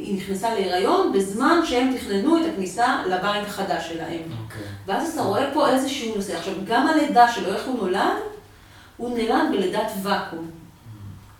[0.06, 1.12] היא נכנסה להיריון?
[1.14, 4.22] בזמן שהם תכננו את הכניסה לבית החדש שלהם.
[4.44, 4.62] אוקיי.
[4.88, 6.38] ואז אתה רואה פה איזשהו נושא.
[6.38, 8.18] עכשיו, גם הלידה שלו, איך הוא נולד?
[8.98, 10.50] הוא נולד בלידת ואקום.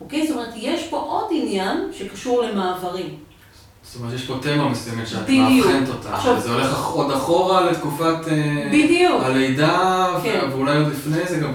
[0.02, 0.28] אוקיי?
[0.28, 3.16] זאת אומרת, יש פה עוד עניין שקשור למעברים.
[3.84, 5.30] זאת אומרת, יש פה תמה מסוימת שאת.
[5.30, 9.22] מאבחנת אותה, עכשיו- וזה הולך עוד אחורה לתקופת אה, בדיוק.
[9.24, 10.40] הלידה, כן.
[10.52, 11.52] ואולי עוד לפני זה גם,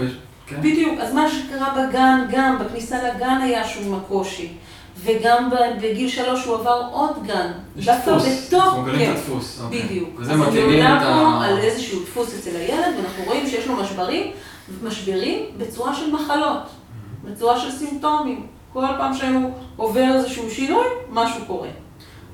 [0.50, 0.60] כן?
[0.60, 1.00] בדיוק.
[1.00, 4.52] אז מה שקרה בגן, גם בכניסה לגן היה שום הקושי.
[5.04, 5.50] וגם
[5.82, 7.50] בגיל שלוש הוא עבר עוד גן.
[7.76, 9.60] יש דפוס, אנחנו מגלים כן, את הדפוס.
[9.64, 9.82] אוקיי.
[9.82, 10.08] בדיוק.
[10.18, 11.44] וזה אז מתאימים את עולה פה ה...
[11.44, 14.30] על איזשהו דפוס אצל הילד, ואנחנו רואים שיש לו משברים,
[14.84, 16.62] משברים בצורה של מחלות,
[17.24, 18.46] בצורה של סימפטומים.
[18.72, 21.68] כל פעם שהוא עובר איזשהו שינוי, משהו קורה.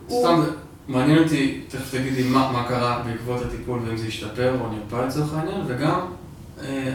[0.08, 0.42] סתם,
[0.88, 5.34] מעניין אותי, תכף תגידי מה, מה קרה בעקבות הטיפול ואם זה השתפר או נרפא לצורך
[5.34, 6.00] העניין, וגם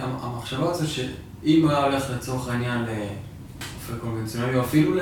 [0.01, 4.99] המחשבה הזאת שאם היה הולך לצורך העניין לרופא קונבנציונלי, או אפילו ל...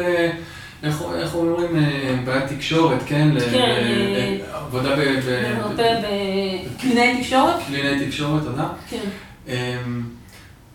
[0.83, 1.01] איך,
[1.35, 3.27] אומרים, אה, בעיית תקשורת, כן?
[3.51, 5.93] כן, אה, עבודה ב- מרפא
[6.75, 7.55] בקלינאי תקשורת?
[7.61, 8.67] בקלינאי תקשורת, תודה.
[8.89, 8.99] כן.
[9.47, 10.03] אמ,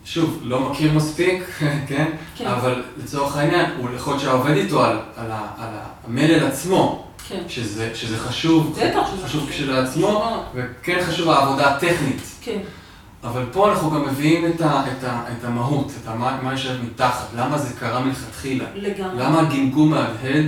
[0.05, 1.43] שוב, לא מכיר מספיק,
[1.87, 2.11] כן?
[2.37, 2.47] כן.
[2.47, 5.69] אבל לצורך העניין, הוא יכול להיות שהעובד איתו על, על, על
[6.07, 7.43] המלל עצמו, כן.
[7.47, 9.49] שזה, שזה חשוב, בטח שזה חשוב.
[9.49, 10.43] כשלעצמו.
[10.55, 12.21] וכן חשוב העבודה הטכנית.
[12.41, 12.59] כן.
[13.25, 16.85] אבל פה אנחנו גם מביאים את, ה, את, ה, את המהות, את ה, מה, יושב
[16.85, 18.65] מתחת, למה זה קרה מלכתחילה.
[18.75, 19.23] לגמרי.
[19.23, 20.45] למה הגמגום מהדהד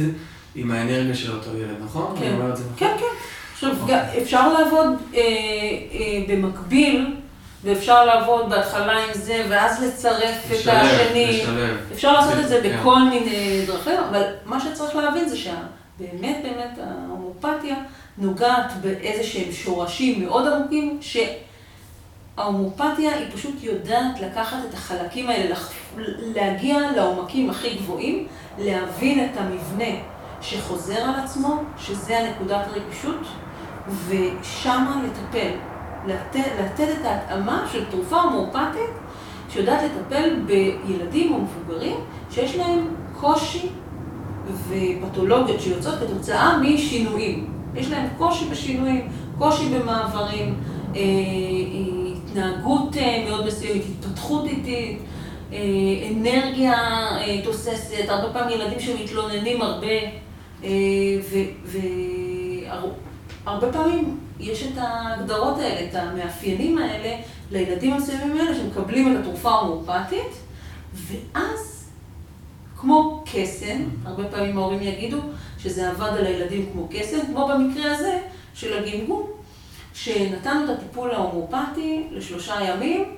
[0.55, 2.15] עם האנרגיה של אותו ילד, נכון?
[2.19, 2.25] כן.
[2.25, 2.77] אני אומר את זה נכון?
[2.77, 3.05] כן, כן.
[3.53, 3.95] עכשיו, אוקיי.
[3.95, 7.15] גם אפשר לעבוד אה, אה, במקביל,
[7.63, 11.41] ואפשר לעבוד בהתחלה עם זה, ואז לצרף את לשלב, השני.
[11.41, 11.77] לשלב.
[11.93, 12.77] אפשר לעשות את זה כן.
[12.79, 17.75] בכל מיני דרכים, אבל מה שצריך להבין זה שבאמת באמת ההומופתיה
[18.17, 20.97] נוגעת באיזה שהם שורשים מאוד עמוקים,
[22.37, 25.71] שההומופתיה היא פשוט יודעת לקחת את החלקים האלה, לח-
[26.35, 28.27] להגיע לעומקים הכי גבוהים,
[28.59, 29.99] להבין את המבנה
[30.41, 33.27] שחוזר על עצמו, שזה הנקודת הרגישות,
[34.07, 35.49] ושמה לטפל.
[36.07, 38.89] לתת, לתת את ההתאמה של תרופה הומואפתית
[39.49, 41.95] שיודעת לטפל בילדים או מבוגרים
[42.31, 42.87] שיש להם
[43.19, 43.67] קושי
[44.69, 47.53] ופתולוגיות שיוצאות כתוצאה משינויים.
[47.75, 50.55] יש להם קושי בשינויים, קושי במעברים,
[50.95, 51.01] אה,
[52.29, 52.95] התנהגות
[53.29, 54.99] מאוד מסוימת, התפתחות איטית,
[56.11, 56.77] אנרגיה
[57.43, 59.87] תוססת, הרבה פעמים ילדים שמתלוננים הרבה,
[63.45, 67.15] והרבה פעמים יש את ההגדרות האלה, את המאפיינים האלה
[67.51, 70.31] לילדים המסוימים האלה שמקבלים את התרופה ההומואפתית,
[70.93, 71.89] ואז,
[72.77, 75.17] כמו קסם, הרבה פעמים ההורים יגידו
[75.59, 78.19] שזה עבד על הילדים כמו קסם, כמו במקרה הזה
[78.53, 79.27] של הגמגום,
[79.97, 83.15] שנתנו את הטיפול ההומואפתי לשלושה ימים,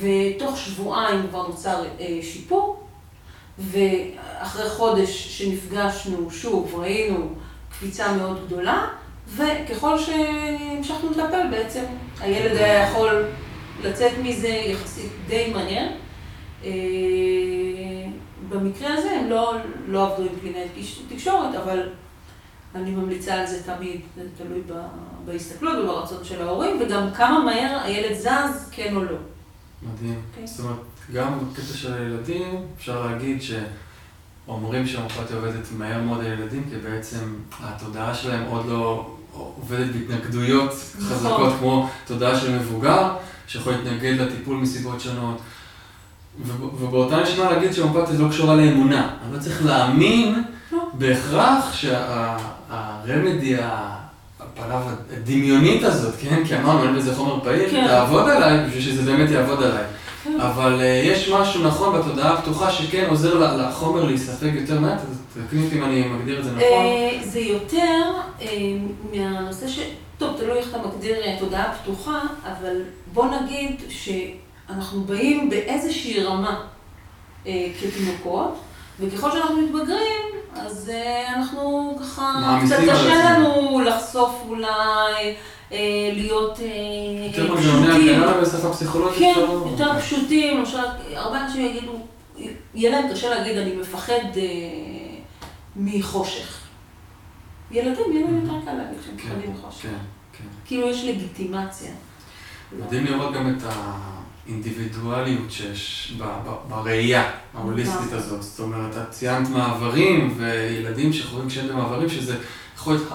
[0.00, 2.82] ותוך שבועיים כבר נוצר אה, שיפור,
[3.58, 7.28] ואחרי חודש שנפגשנו שוב, ראינו
[7.70, 8.88] קפיצה מאוד גדולה,
[9.36, 11.84] וככל שהמשכנו לטפל בעצם,
[12.20, 13.24] הילד היה יכול
[13.82, 15.86] לצאת מזה יחסית די מהר.
[16.64, 16.70] אה,
[18.48, 19.54] במקרה הזה הם לא,
[19.86, 20.72] לא עבדו עם קלינאית
[21.08, 21.88] תקשורת, אבל
[22.74, 24.62] אני ממליצה על זה תמיד, זה תלוי
[25.24, 29.16] בהסתכלות וברצון של ההורים, וגם כמה מהר הילד זז, כן או לא.
[29.82, 30.14] מדהים.
[30.14, 30.30] Okay.
[30.30, 30.46] אוקיי.
[30.46, 30.78] זאת אומרת,
[31.12, 37.34] גם בקטע של הילדים, אפשר להגיד שאומרים שהמופתיה עובדת מהר מאוד על ילדים, כי בעצם
[37.60, 41.16] התודעה שלהם עוד לא עובדת בהתנגדויות נכון.
[41.16, 43.14] חזקות, כמו תודעה של מבוגר,
[43.46, 45.40] שיכול להתנגד לטיפול מסיבות שונות.
[46.78, 49.16] ובאותה נשמע להגיד שהמופתיה לא קשורה לאמונה.
[49.24, 50.42] אני לא צריך להאמין.
[50.92, 53.56] בהכרח שהרמדי,
[54.40, 54.82] הפניו
[55.16, 56.44] הדמיונית הזאת, כן?
[56.44, 57.86] כי אמרנו, אין בזה חומר פעיל, כן.
[57.86, 59.84] תעבוד עליי בשביל שזה באמת יעבוד עליי.
[60.24, 60.40] כן.
[60.40, 65.64] אבל uh, יש משהו נכון בתודעה הפתוחה שכן עוזר לחומר להיספג יותר מעט, אז תקני
[65.64, 66.62] אותי אם אני מגדיר את זה נכון.
[66.62, 68.02] Uh, זה יותר
[68.40, 68.44] uh,
[69.12, 69.80] מהנושא ש...
[70.18, 76.60] טוב, תלוי איך אתה מגדיר תודעה פתוחה, אבל בוא נגיד שאנחנו באים באיזושהי רמה
[77.44, 78.58] כתינוקות,
[79.00, 80.27] וככל שאנחנו מתבגרים,
[82.64, 85.34] קצת קשה לנו לחשוף אולי...
[85.72, 86.66] אה, להיות אה,
[87.32, 87.46] פשוטים.
[87.46, 89.18] יותר מנגנוני הקלה בשפה פסיכולוגית.
[89.18, 90.78] כן, יותר פשוטים, למשל,
[91.14, 91.92] הרבה אנשים יגידו,
[92.74, 94.42] יהיה להם קשה להגיד, אני מפחד אה,
[95.76, 96.58] מחושך.
[97.70, 99.82] ילדים, יהיה להם יותר קל להגיד שהם כן, מפחדים מחושך.
[99.82, 99.88] כן,
[100.32, 100.44] כן.
[100.64, 101.90] כאילו יש לגיטימציה.
[102.72, 103.62] מדהים לראות גם את
[104.48, 106.14] האינדיבידואליות שיש
[106.68, 108.18] בראייה ההוליסטית נכון.
[108.18, 108.42] הזאת.
[108.42, 112.36] זאת אומרת, את ציינת מעברים וילדים שחווים קשיים במעברים, שזה
[112.76, 113.08] יכול להיות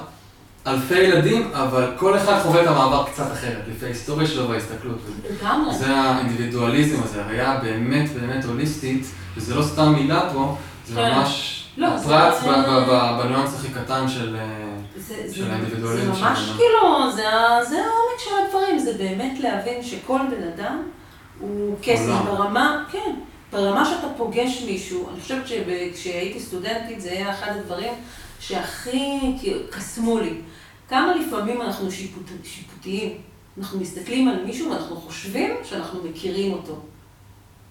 [0.68, 5.00] אלפי ילדים, אבל כל אחד חווה את המעבר קצת אחרת, לפי ההיסטוריה שלו וההסתכלות.
[5.30, 5.74] לגמרי.
[5.78, 9.06] זה האינדיבידואליזם הזה, הראייה באמת באמת הוליסטית,
[9.38, 11.12] וזה לא סתם מילה פה, זה כן.
[11.12, 12.44] ממש לא, פרץ
[13.24, 14.38] בניואנס הכי קטן של
[15.50, 16.16] האינדיבידואליזם שלנו.
[16.16, 17.30] זה ממש כאילו, זה
[17.78, 20.84] העומק של הדברים, זה באמת להבין שכל בן אדם
[21.44, 23.16] הוא קסם ברמה, כן,
[23.52, 27.94] ברמה שאתה פוגש מישהו, אני חושבת שכשהייתי סטודנטית זה היה אחד הדברים
[28.40, 29.20] שהכי
[29.70, 30.42] קסמו לי.
[30.90, 33.22] כמה לפעמים אנחנו שיפוט, שיפוטיים.
[33.58, 36.76] אנחנו מסתכלים על מישהו ואנחנו חושבים שאנחנו מכירים אותו.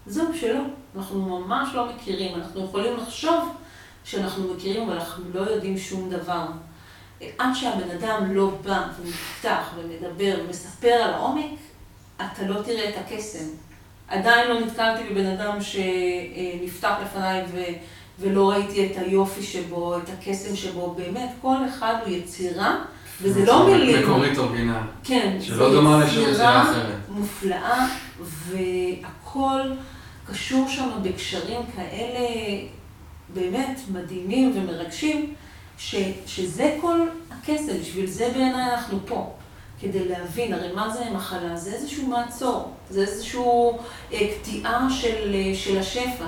[0.07, 0.61] זהו, שלא.
[0.97, 2.35] אנחנו ממש לא מכירים.
[2.35, 3.49] אנחנו יכולים לחשוב
[4.05, 6.47] שאנחנו מכירים, אבל אנחנו לא יודעים שום דבר.
[7.39, 11.59] עד שהבן אדם לא בא ומפתח ומדבר ומספר על העומק,
[12.17, 13.45] אתה לא תראה את הקסם.
[14.09, 17.63] עדיין לא נתקלתי בבן אדם שנפתח לפניי ו...
[18.21, 22.77] ולא ראיתי את היופי שבו, את הקסם שבו, באמת, כל אחד הוא יצירה,
[23.23, 24.03] וזה לא מילים.
[24.03, 24.81] מקורית אורגינל.
[25.05, 26.97] כן, שלא דומה לשום יצירה אחרת.
[27.09, 27.87] מופלאה,
[28.21, 29.61] והכל
[30.27, 32.29] קשור שם בקשרים כאלה
[33.35, 35.35] באמת מדהימים ומרגשים,
[35.79, 35.97] ש,
[36.27, 39.33] שזה כל הקסם, בשביל זה בעיניי אנחנו פה.
[39.83, 41.57] כדי להבין, הרי מה זה מחלה?
[41.57, 43.41] זה איזשהו מעצור, זה איזושהי
[44.13, 46.27] אה, קטיעה של, אה, של השפע.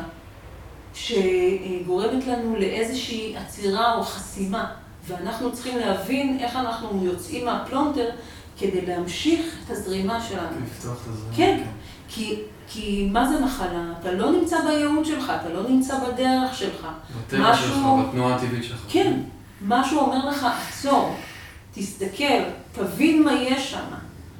[0.94, 4.66] שגורמת לנו לאיזושהי עצירה או חסימה,
[5.06, 8.10] ואנחנו צריכים להבין איך אנחנו יוצאים מהפלונטר
[8.58, 10.56] כדי להמשיך את הזרימה שלנו.
[10.66, 11.36] לפתוח את הזרימה.
[11.36, 11.70] כן, כן.
[12.08, 13.92] כי, כי מה זה מחלה?
[14.00, 16.86] אתה לא נמצא בייעוד שלך, אתה לא נמצא בדרך שלך.
[17.26, 17.68] בטבע משהו...
[17.68, 18.84] שלך, בתנועה הטבעית שלך.
[18.88, 19.20] כן,
[19.62, 21.16] משהו אומר לך, עצור,
[21.74, 23.84] תסתכל, תבין מה יש שם.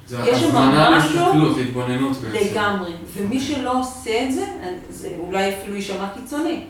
[0.07, 2.47] זה הזמנה להסתכלות, להתבוננות בעצם.
[2.51, 2.92] לגמרי.
[3.14, 4.47] ומי שלא עושה את זה,
[4.90, 6.64] זה אולי אפילו יישמע קיצוני,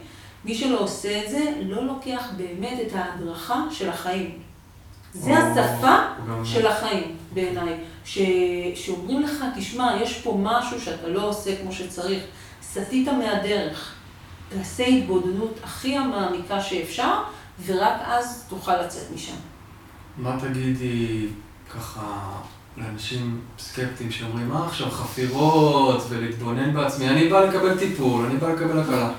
[0.44, 4.38] מי שלא עושה את זה, לא לוקח באמת את ההדרכה של החיים.
[5.14, 5.96] זה או, השפה
[6.38, 7.74] או של החיים, בעיניי.
[8.74, 12.22] שאומרים לך, תשמע, יש פה משהו שאתה לא עושה כמו שצריך.
[12.62, 13.94] סטית מהדרך.
[14.48, 17.22] תעשה התבודדות הכי המעמיקה שאפשר,
[17.66, 19.34] ורק אז תוכל לצאת משם.
[20.18, 21.26] מה תגידי,
[21.70, 22.40] ככה,
[22.76, 28.80] לאנשים סקפטיים שאומרים, מה עכשיו חפירות ולהתבונן בעצמי, אני בא לקבל טיפול, אני בא לקבל
[28.80, 29.12] הקלה.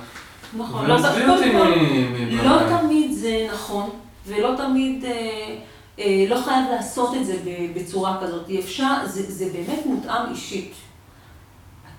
[0.57, 3.89] נכון, לא, לא, לא תמיד זה נכון,
[4.25, 5.55] ולא תמיד, אה,
[5.99, 7.37] אה, לא חייב לעשות את זה
[7.75, 8.49] בצורה כזאת.
[8.59, 10.73] אפשר, זה, זה באמת מותאם אישית.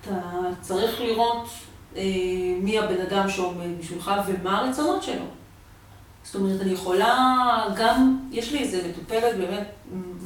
[0.01, 0.19] אתה
[0.61, 1.47] צריך לראות
[1.95, 2.03] אה,
[2.61, 5.25] מי הבן אדם שעומד בשבילך ומה הרצונות שלו.
[6.27, 9.67] זאת אומרת, אני יכולה גם, יש לי איזה מטופלת באמת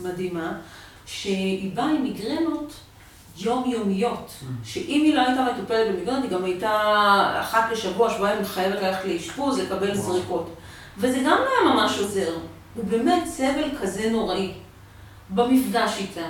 [0.04, 0.54] מדהימה,
[1.06, 2.74] שהיא באה עם מיגרנות
[3.38, 4.46] יומיומיות, mm.
[4.64, 6.72] שאם היא לא הייתה מטופלת במיגרנות, היא גם הייתה
[7.42, 10.56] אחת לשבוע, שבועיים חייבת ללכת לאשפוז, לקבל זריקות.
[10.98, 12.34] וזה גם לא היה ממש עוזר.
[12.76, 14.54] הוא באמת סבל כזה נוראי.
[15.30, 16.28] במפגש איתה,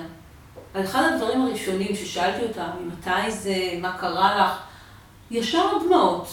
[0.74, 4.62] אחד הדברים הראשונים ששאלתי אותה, ממתי זה, מה קרה לך,
[5.32, 6.28] ישר דמעות.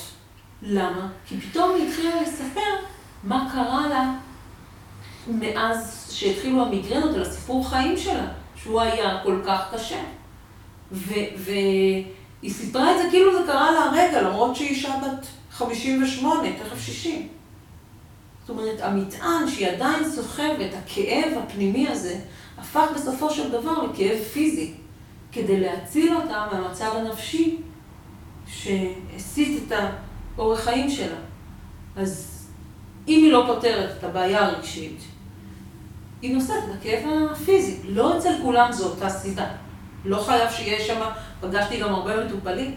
[0.63, 1.09] למה?
[1.27, 2.89] כי פתאום היא התחילה לספר
[3.25, 4.15] מה קרה לה
[5.29, 8.27] מאז שהתחילו המיגרנות על הסיפור חיים שלה,
[8.57, 10.01] שהוא היה כל כך קשה.
[10.93, 12.05] והיא
[12.49, 17.29] סיפרה את זה כאילו זה קרה לה הרגע, למרות שהיא אישה בת 58, תכף 60.
[18.41, 22.19] זאת אומרת, המטען שהיא עדיין סוחבת, הכאב הפנימי הזה,
[22.59, 24.75] הפך בסופו של דבר לכאב פיזי,
[25.33, 27.57] כדי להציל אותה מהמצב הנפשי
[28.47, 29.79] שהסיט את
[30.37, 31.17] האורח חיים שלה.
[31.97, 32.38] אז
[33.09, 34.99] אם היא לא פותרת את הבעיה הרגשית,
[36.23, 37.77] היא נושאת את הכאב הפיזי.
[37.89, 39.47] לא אצל כולם זו אותה סיבה.
[40.05, 41.01] לא חייב שיהיה שם,
[41.41, 42.75] פגשתי גם הרבה מטופלים,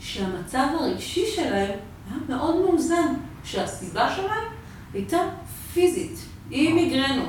[0.00, 1.70] שהמצב הרגשי שלהם
[2.10, 4.44] היה מאוד מאוזן, שהסיבה שלהם
[4.94, 5.18] הייתה
[5.74, 6.18] פיזית,
[6.50, 7.28] עם מיגרנות.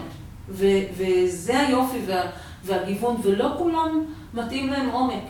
[0.49, 0.65] ו-
[0.97, 2.29] וזה היופי וה-
[2.63, 4.03] והגיוון, ולא כולם
[4.33, 5.23] מתאים להם עומק.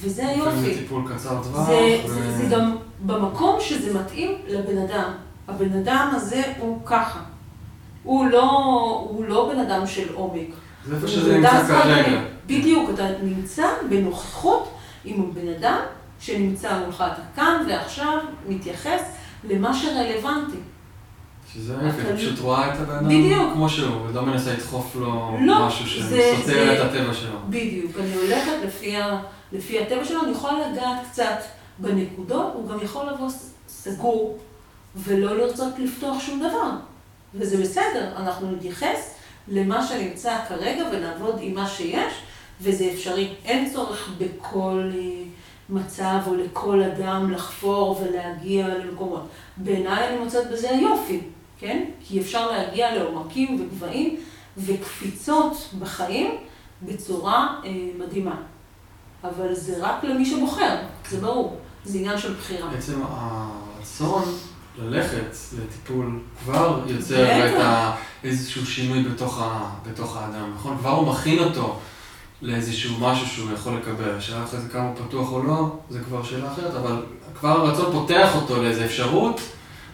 [0.00, 0.74] וזה היופי.
[0.74, 1.66] זה טיפול קצר טווח.
[1.66, 2.08] זה, ו...
[2.08, 5.10] זה, זה גם במקום שזה מתאים לבן אדם.
[5.48, 7.20] הבן אדם הזה הוא ככה.
[8.02, 8.50] הוא לא,
[9.10, 10.48] הוא לא בן אדם של עומק.
[10.86, 12.20] זה איפה שזה נמצא כרגע.
[12.46, 15.78] בדיוק, אתה נמצא בנוכחות עם הבן אדם
[16.20, 17.04] שנמצא מולך.
[17.12, 19.00] אתה כאן ועכשיו מתייחס
[19.44, 20.56] למה שרלוונטי.
[21.54, 25.66] שזה יפה, אתה פשוט רואה את הבן אדם כמו שהוא, ולא מנסה לדחוף לו לא,
[25.66, 27.38] משהו שסותר את הטבע שלו.
[27.48, 29.20] בדיוק, אני הולכת לפי, ה,
[29.52, 31.38] לפי הטבע שלו, אני יכולה לגעת קצת
[31.78, 33.28] בנקודות, הוא גם יכול לבוא
[33.68, 34.38] סגור
[34.96, 36.70] ולא לרצות לפתוח שום דבר.
[37.34, 39.14] וזה בסדר, אנחנו נתייחס
[39.48, 42.14] למה שנמצא כרגע ונעבוד עם מה שיש,
[42.60, 43.34] וזה אפשרי.
[43.44, 45.22] אין צורך בכל אה,
[45.68, 49.28] מצב או לכל אדם לחפור ולהגיע למקומות.
[49.56, 51.20] בעיניי אני מוצאת בזה היופי.
[51.58, 51.84] כן?
[52.00, 54.16] כי אפשר להגיע לעומקים וגבהים
[54.56, 56.34] וקפיצות בחיים
[56.82, 58.36] בצורה אה, מדהימה.
[59.24, 60.76] אבל זה רק למי שבוחר,
[61.10, 62.68] זה ברור, זה עניין של בחירה.
[62.68, 64.24] בעצם הרצון
[64.78, 67.94] ללכת לטיפול כבר יוצר את ה...
[68.24, 69.70] איזשהו שינוי בתוך, ה...
[69.90, 70.78] בתוך האדם, נכון?
[70.78, 71.78] כבר הוא מכין אותו
[72.42, 74.14] לאיזשהו משהו שהוא יכול לקבל.
[74.18, 77.02] השאלה אחרי זה כמה פתוח או לא, זה כבר שאלה אחרת, אבל
[77.38, 79.40] כבר הרצון פותח אותו לאיזו אפשרות,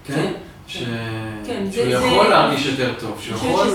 [0.04, 0.14] כן?
[0.14, 0.32] כן.
[0.66, 0.76] ש...
[1.46, 2.30] כן, שהוא זה, יכול זה...
[2.30, 3.48] להרגיש יותר טוב, שהוא יכול...
[3.48, 3.74] אני חושבת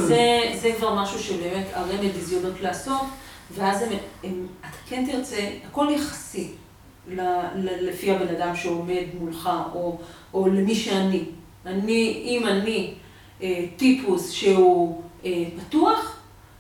[0.54, 3.02] שזה כבר משהו שבאמת הרמד הזיונות לעשות,
[3.56, 3.90] ואז הם,
[4.24, 6.52] הם, אתה כן תרצה, הכל יחסי
[7.82, 9.98] לפי הבן אדם שעומד מולך, או,
[10.34, 11.24] או למי שאני.
[11.66, 12.94] אני, אם אני
[13.42, 16.18] אה, טיפוס שהוא אה, פתוח,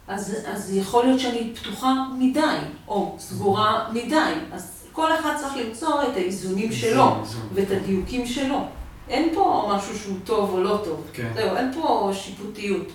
[0.07, 2.57] אז, אז יכול להיות שאני פתוחה מדי,
[2.87, 4.33] או סגורה מדי.
[4.51, 8.65] אז כל אחד צריך למצוא את האיזונים שלו, ואת הדיוקים שלו.
[9.09, 11.07] אין פה משהו שהוא טוב או לא טוב.
[11.13, 11.31] כן.
[11.35, 12.87] זהו, אין פה שיפוטיות.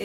[0.00, 0.04] אה,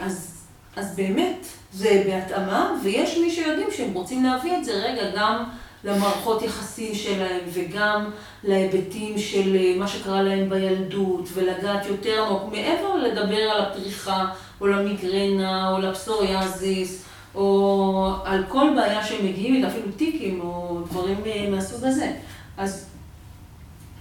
[0.00, 0.44] אז,
[0.76, 5.44] אז באמת, זה בהתאמה, ויש מי שיודעים שהם רוצים להביא את זה רגע גם
[5.84, 8.10] למערכות יחסים שלהם, וגם
[8.44, 14.26] להיבטים של אה, מה שקרה להם בילדות, ולגעת יותר עמוק, מעבר לדבר על הפריחה,
[14.60, 21.18] או למיגרנה, או לפסוריאזיס, או על כל בעיה שהם מגיעים איתה, אפילו טיקים, או דברים
[21.26, 22.12] אה, מהסוג הזה.
[22.56, 22.88] אז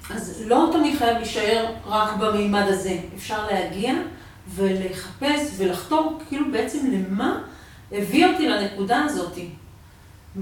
[0.09, 2.97] אז לא תמיד חייב להישאר רק במימד הזה.
[3.15, 3.93] אפשר להגיע
[4.55, 7.41] ולחפש ולחתור כאילו בעצם למה
[7.91, 9.37] הביא אותי לנקודה הזאת.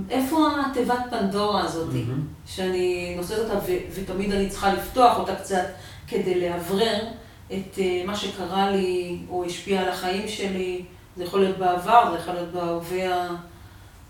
[0.10, 2.50] איפה התיבת פנדורה הזאת, mm-hmm.
[2.52, 5.66] שאני נושאת אותה ו- ותמיד אני צריכה לפתוח אותה קצת
[6.08, 7.00] כדי לאוורר
[7.48, 10.86] את uh, מה שקרה לי או השפיע על החיים שלי.
[11.18, 13.28] זה יכול להיות בעבר, זה יכול להיות בהווה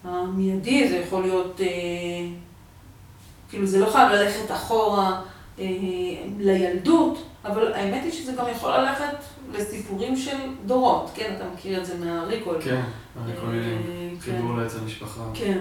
[0.03, 1.63] המיידי, זה יכול להיות, uh,
[3.49, 5.21] כאילו זה לא חייב ללכת אחורה.
[5.59, 5.65] אה,
[6.37, 9.15] לילדות, אבל האמת היא שזה גם יכול ללכת
[9.57, 12.61] לסיפורים של דורות, כן, אתה מכיר את זה מהריקול.
[12.61, 12.81] כן,
[13.23, 14.61] הריקולים, אה, חיבור כן.
[14.61, 15.21] לעץ המשפחה.
[15.33, 15.59] כן.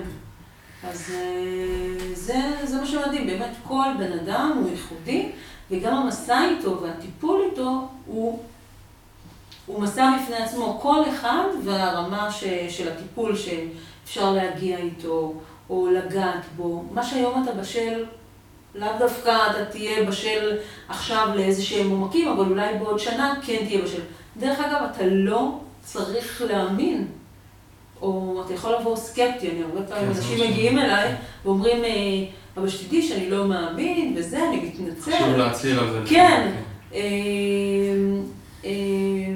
[0.88, 5.30] אז אה, זה, זה מה שמדהים, באמת כל בן אדם הוא ייחודי,
[5.70, 8.42] וגם המסע איתו והטיפול איתו הוא,
[9.66, 15.34] הוא מסע בפני עצמו, כל אחד והרמה ש, של הטיפול שאפשר להגיע איתו,
[15.70, 16.84] או לגעת בו.
[16.92, 18.04] מה שהיום אתה בשל
[18.74, 20.56] לאו דווקא אתה תהיה בשל
[20.88, 24.00] עכשיו לאיזה שהם עומקים, אבל אולי בעוד שנה כן תהיה בשל.
[24.36, 27.06] דרך אגב, אתה לא צריך להאמין.
[28.02, 31.14] או אתה יכול לבוא סקפטי, אני הרבה פעמים כן, אנשים מגיעים אליי
[31.44, 31.90] ואומרים, אה,
[32.56, 35.12] אבל שתדעי שאני לא מאמין, וזה, אני מתנצל.
[35.12, 35.98] חשוב להצהיר על זה.
[36.06, 36.50] כן.
[36.94, 37.00] אה,
[38.64, 38.70] אה,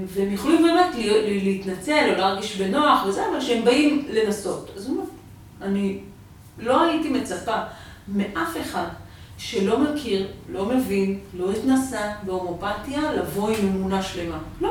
[0.06, 0.94] והם יכולים באמת
[1.42, 4.70] להתנצל או להרגיש בנוח וזה, אבל שהם באים לנסות.
[4.76, 5.08] אז הוא אומר,
[5.62, 5.98] אני
[6.58, 7.56] לא הייתי מצפה
[8.08, 8.86] מאף אחד
[9.38, 14.38] שלא מכיר, לא מבין, לא התנסה בהומופתיה, לבוא עם אמונה שלמה.
[14.60, 14.70] לא.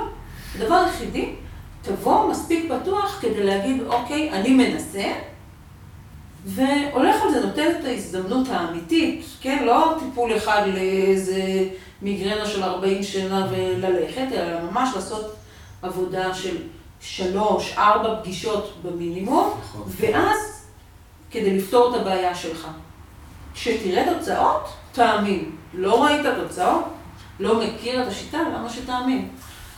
[0.55, 1.29] הדבר היחידי,
[1.81, 5.13] תבוא מספיק פתוח כדי להגיד, אוקיי, אני מנסה,
[6.45, 9.63] והולך על זה, נותן את ההזדמנות האמיתית, כן?
[9.65, 11.69] לא טיפול אחד לאיזה
[12.01, 15.35] מיגרנה של 40 שנה וללכת, אלא ממש לעשות
[15.81, 16.57] עבודה של
[17.01, 19.83] שלוש, ארבע פגישות במינימום, נכון.
[19.87, 20.37] ואז
[21.31, 22.67] כדי לפתור את הבעיה שלך.
[23.57, 25.51] כשתראה תוצאות, תאמין.
[25.73, 26.83] לא ראית תוצאות,
[27.39, 29.27] לא מכיר את השיטה, למה שתאמין?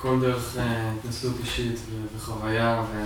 [0.01, 3.01] כל דרך אה, התנסות אישית ו- וחוויה ו...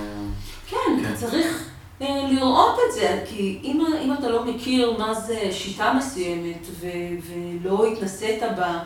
[0.70, 1.16] כן, כן.
[1.16, 1.70] צריך
[2.02, 6.88] אה, לראות את זה, כי אם, אם אתה לא מכיר מה זה שיטה מסוימת ו,
[7.28, 8.80] ולא התנסית בה,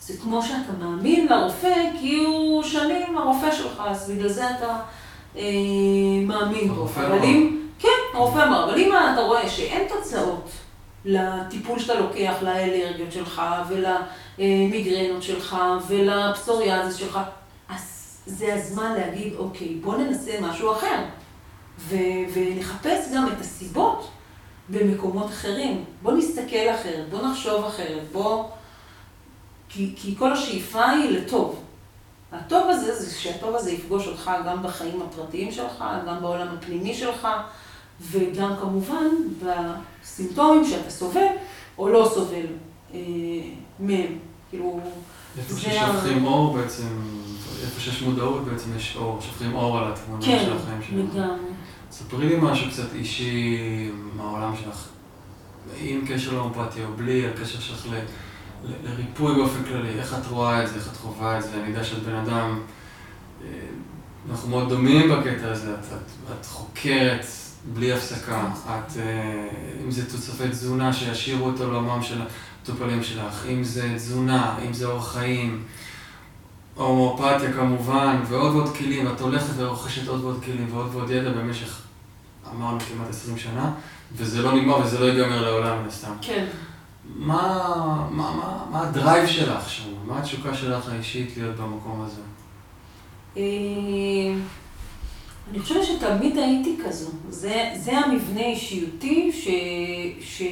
[0.00, 4.76] זה כמו שאתה מאמין לרופא, כי הוא שנים הרופא שלך, אז בגלל זה אתה
[5.36, 5.42] אה,
[6.26, 6.74] מאמין בו.
[6.74, 7.18] הרופא אמר.
[7.78, 10.50] כן, הרופא אמר, אבל אם אתה רואה שאין תוצאות
[11.04, 15.56] לטיפול שאתה לוקח, לאלרגיות שלך ולמיגרנות שלך
[15.88, 17.18] ולפסוריאזיס שלך,
[17.68, 21.04] אז זה הזמן להגיד, אוקיי, בוא ננסה משהו אחר.
[22.32, 24.10] ונחפש גם את הסיבות
[24.68, 25.84] במקומות אחרים.
[26.02, 28.44] בוא נסתכל אחרת, בוא נחשוב אחרת, בוא...
[29.68, 31.64] כי, כי כל השאיפה היא לטוב.
[32.32, 37.28] הטוב הזה זה שהטוב הזה יפגוש אותך גם בחיים הפרטיים שלך, גם בעולם הפנימי שלך,
[38.10, 39.06] וגם כמובן
[39.42, 41.26] בסימפטומים שאתה סובל
[41.78, 42.46] או לא סובל
[42.94, 42.98] אה,
[43.80, 44.18] מהם.
[44.50, 44.80] כאילו,
[45.38, 46.86] איפה ששופכים אור בעצם,
[47.62, 51.02] איפה שיש מודעות בעצם יש אור, שופכים אור על התמונה כן, של החיים שלנו.
[51.02, 51.50] לגמרי.
[51.90, 53.58] ספרי לי משהו קצת אישי
[54.16, 54.88] מהעולם שלך,
[55.80, 57.94] עם קשר להומופתיה או בלי, על קשר שלך ל-
[58.64, 61.68] ל- לריפוי באופן כללי, איך את רואה את זה, איך את חווה את זה, אני
[61.68, 62.58] יודע שאת בן אדם,
[63.44, 63.48] אה,
[64.30, 67.24] אנחנו מאוד דומים בקטע הזה, את, את, את חוקרת
[67.72, 69.48] בלי הפסקה, את, אה,
[69.84, 74.86] אם זה תוספי תזונה שישאירו את עולמם של המטופלים שלך, אם זה תזונה, אם זה
[74.86, 75.62] אורח חיים,
[76.74, 81.80] הומואפתיה כמובן, ועוד ועוד כלים, ואת הולכת ורוכשת עוד ועוד כלים ועוד ועוד ידע במשך,
[82.52, 83.72] אמרנו, כמעט 20 שנה,
[84.16, 86.12] וזה לא נגמר וזה לא ייגמר לעולם, מן הסתם.
[86.20, 86.46] כן.
[87.16, 89.88] מה, מה, מה, מה הדרייב שלך שם?
[90.06, 92.20] מה התשוקה שלך האישית להיות במקום הזה?
[95.50, 97.10] אני חושבת שתמיד הייתי כזו.
[97.30, 99.48] זה, זה המבנה אישיותי ש...
[100.20, 100.42] ש...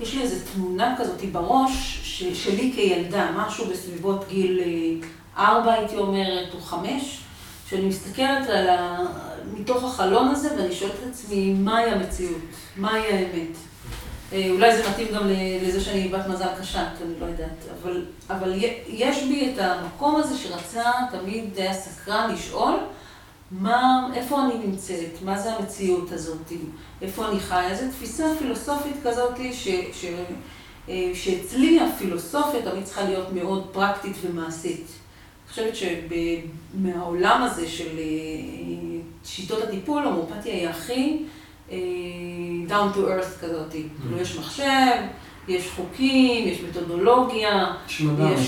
[0.00, 2.22] יש לי איזו תמונה כזאת בראש ש...
[2.44, 5.08] שלי כילדה, משהו בסביבות גיל אה,
[5.44, 7.20] ארבע הייתי אומרת, או חמש,
[7.68, 8.98] שאני מסתכלת על ה...
[9.54, 12.42] מתוך החלון הזה ואני שואלת את עצמי, מהי המציאות?
[12.76, 13.56] מהי האמת?
[14.32, 15.28] אה, אולי זה מתאים גם
[15.62, 18.54] לזה שאני בת מזל קשת, אני לא יודעת, אבל, אבל
[18.88, 22.78] יש בי את המקום הזה שרצה תמיד היה סקרן לשאול
[23.50, 26.52] מה, איפה אני נמצאת, מה זה המציאות הזאת,
[27.02, 30.06] איפה אני חיה, איזו תפיסה פילוסופית כזאת ש, ש,
[30.88, 34.86] אה, שאצלי הפילוסופיה תמיד צריכה להיות מאוד פרקטית ומעשית.
[34.86, 38.04] אני חושבת שמהעולם הזה של אה,
[39.24, 41.22] שיטות הטיפול, ההומופתיה היא הכי
[42.68, 43.70] down to earth כזאת.
[43.70, 45.02] כאילו יש מחשב,
[45.48, 48.00] יש חוקים, יש מתודולוגיה, יש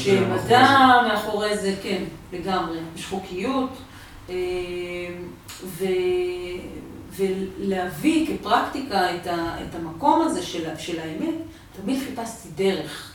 [0.08, 2.78] מדע, אה, אה, מאחורי זה, כן, לגמרי.
[2.96, 3.70] יש חוקיות.
[4.30, 4.34] אה,
[5.64, 5.84] ו,
[7.16, 11.34] ולהביא כפרקטיקה את, ה, את המקום הזה של, של האמת,
[11.82, 13.14] תמיד חיפשתי דרך.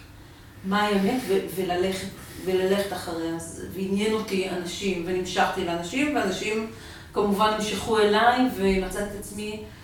[0.65, 2.07] מה האמת ו, וללכת,
[2.45, 3.37] וללכת אחריה.
[3.73, 6.67] ועניין אותי אנשים, ונמשכתי לאנשים, ואנשים
[7.13, 9.78] כמובן נמשכו אליי, ומצאתי את עצמי אה,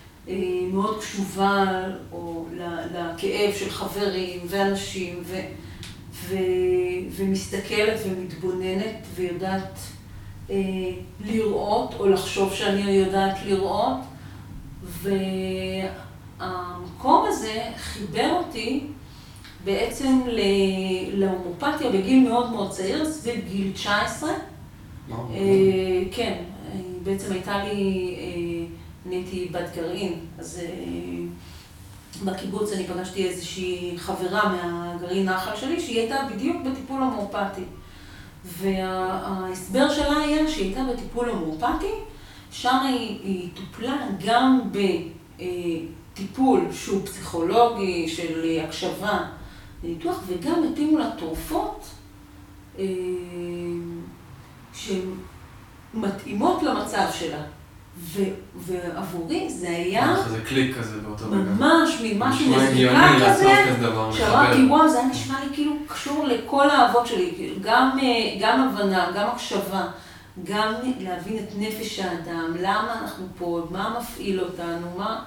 [0.72, 2.46] מאוד קשובה או
[2.94, 5.40] לכאב של חברים ואנשים, ו,
[6.14, 6.36] ו,
[7.12, 9.80] ומסתכלת ומתבוננת ויודעת
[10.50, 10.56] אה,
[11.26, 13.98] לראות או לחשוב שאני יודעת לראות.
[16.40, 18.88] והמקום הזה חיבר אותי
[19.64, 20.22] בעצם
[21.14, 24.30] להומופתיה בגיל מאוד מאוד צעיר, סביב גיל 19.
[25.08, 25.16] מה?
[25.16, 26.38] אה, כן,
[26.74, 28.66] אה, בעצם הייתה לי, אה,
[29.06, 36.00] אני הייתי בת גרעין, אז אה, בקיבוץ אני פגשתי איזושהי חברה מהגרעין נחל שלי, שהיא
[36.00, 37.62] הייתה בדיוק בטיפול הומואפתי.
[38.46, 41.92] וההסבר שלה היה שהיא הייתה בטיפול הומואפתי,
[42.52, 44.60] שם היא, היא טופלה גם
[45.42, 49.26] בטיפול שהוא פסיכולוגי, של הקשבה
[49.84, 51.86] וניתוח, וגם התאימו לה תרופות
[52.80, 52.86] אה,
[54.74, 55.10] שהן
[55.94, 57.42] מתאימות למצב שלה.
[57.98, 58.24] ו,
[58.56, 60.16] ועבורי זה היה...
[60.30, 61.36] זה קליק כזה באותו רגע.
[61.38, 64.74] ממש ממשהו נשמע מזיקה הגיוני לעשות כזה, כזה דבר, שאמרתי, מחבר.
[64.74, 69.12] וואו, זה היה נשמע לי כאילו קשור לכל האהבות שלי, כאילו, גם, אה, גם הבנה,
[69.16, 69.88] גם הקשבה,
[70.44, 75.20] גם להבין את נפש האדם, למה אנחנו פה, מה מפעיל אותנו, מה,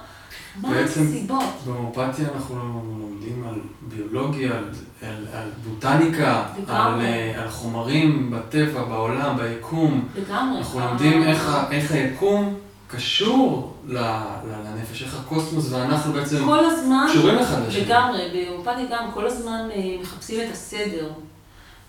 [0.55, 1.43] מה בעצם- הסיבות.
[1.65, 2.55] בהומופתיה אנחנו
[2.99, 4.63] לומדים על ביולוגיה, על,
[5.01, 7.01] על, על בוטניקה, על.
[7.01, 10.07] אה, על חומרים בטבע, בעולם, ביקום.
[10.15, 10.57] לגמרי.
[10.59, 12.55] אנחנו לומדים איך, ה- איך היקום
[12.87, 17.81] קשור ל- ל- לנפש, איך הקוסמוס ואנחנו בעצם כל הזמן, קשורים אחד לשני.
[17.85, 21.09] לגמרי, בהומופתיה גם כל הזמן אה, מחפשים את הסדר.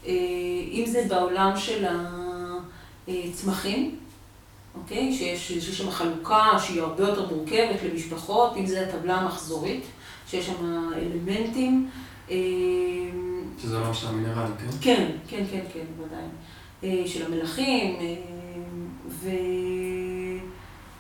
[0.06, 0.12] אה,
[0.72, 1.84] אם זה בעולם של
[3.08, 3.94] הצמחים,
[4.74, 5.12] אוקיי?
[5.12, 9.84] שיש שיש שם חלוקה שהיא הרבה יותר מורכבת למשפחות, אם זה הטבלה המחזורית,
[10.26, 11.88] שיש שם אלמנטים.
[12.30, 12.36] אה,
[13.62, 14.66] שזה עולם של המינרלים, כן?
[14.80, 16.24] כן, כן, כן, כן, בוודאי.
[16.84, 18.14] אה, של המלכים, אה,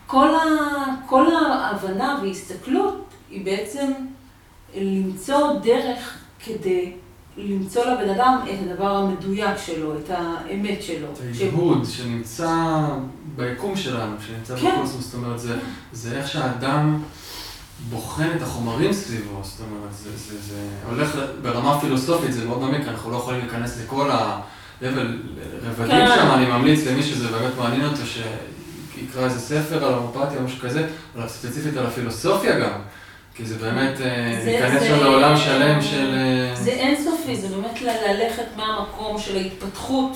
[0.08, 0.40] וכל ה,
[1.06, 3.92] כל ההבנה וההסתכלות היא בעצם
[4.76, 6.92] למצוא דרך כדי
[7.36, 11.06] למצוא לבן אדם את הדבר המדויק שלו, את האמת שלו.
[11.12, 12.80] את הייהוד שנמצא
[13.36, 14.76] ביקום שלנו, שנמצא כן.
[14.78, 15.58] בקוסמוס, זאת אומרת, זה,
[15.92, 17.02] זה איך שהאדם
[17.90, 20.60] בוחן את החומרים סביבו, זאת אומרת, זה, זה, זה
[20.90, 25.06] הולך ברמה פילוסופית, זה מאוד מעמיק, אנחנו לא יכולים להיכנס לכל הרבדים
[25.86, 26.06] כן.
[26.16, 30.60] שם, אני ממליץ למי שזה באמת מעניין אותו, שיקרא איזה ספר על הומופתיה או משהו
[30.60, 32.80] כזה, אבל ספציפית על הפילוסופיה גם,
[33.40, 36.14] כי זה באמת, אה, להיכנס שם לעולם שלם של...
[36.14, 40.12] אה, זה אינסופי, זה באמת ללכת מהמקום של ההתפתחות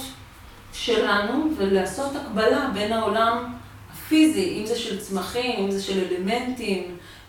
[0.72, 3.53] שלנו ולעשות הקבלה בין העולם
[3.93, 6.83] הפיזי, אם זה של צמחים, אם זה של אלמנטים.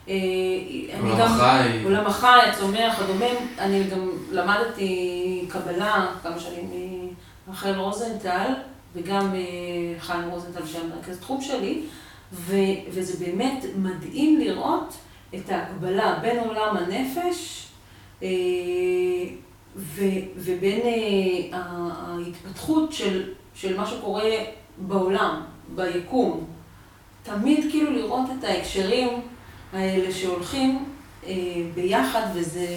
[0.10, 0.14] אה,
[0.94, 1.84] אני עולם גם- החי.
[1.84, 3.36] עולם החי, הצומח, הדומם.
[3.60, 6.70] אני גם למדתי קבלה כמה שנים
[7.48, 8.52] מרחל רוזנטל,
[8.96, 9.34] וגם
[10.00, 11.82] חיים רוזנטל שהיה מרכז תחום שלי,
[12.34, 12.56] ו,
[12.92, 14.94] וזה באמת מדהים לראות
[15.38, 17.68] את ההקבלה בין עולם הנפש
[18.24, 18.28] אה,
[19.76, 20.04] ו,
[20.36, 24.30] ובין אה, ההתפתחות של, של מה שקורה
[24.78, 25.42] בעולם,
[25.76, 26.46] ביקום.
[27.24, 29.22] תמיד כאילו לראות את ההקשרים
[29.74, 30.86] האלה שהולכים
[31.28, 31.34] אה,
[31.76, 32.68] ביחד, וזה...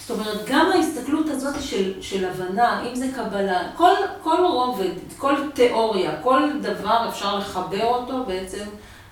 [0.00, 3.92] זאת אומרת, גם ההסתכלות הזאת של, של הבנה, אם זה קבלה, כל,
[4.22, 8.64] כל רובד, כל תיאוריה, כל דבר אפשר לחבר אותו בעצם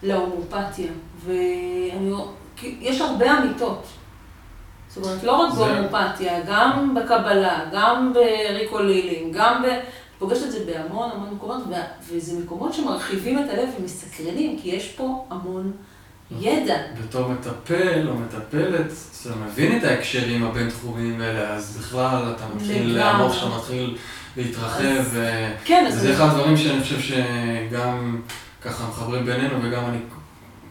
[0.03, 0.91] להומופתיה.
[1.29, 2.13] ואני,
[2.57, 3.87] כי יש הרבה אמיתות.
[4.89, 9.67] זאת אומרת, לא רק בהומופתיה, גם בקבלה, גם בריקולילים, גם ב...
[10.19, 11.63] פוגשת את זה בהמון המון מקומות,
[12.09, 15.73] וזה מקומות שמרחיבים את הלב ומסקרנים, כי יש פה המון
[16.41, 16.77] ידע.
[17.03, 23.01] בתור מטפל או מטפלת, אתה מבין את ההקשרים הבין-תחומיים האלה, אז בכלל אתה מתחיל.
[23.01, 23.97] המוח שלך מתחיל
[24.37, 25.05] להתרחב,
[25.65, 28.21] כן, וזה אחד הדברים שאני חושב שגם
[28.63, 29.99] ככה מחברים בינינו וגם אני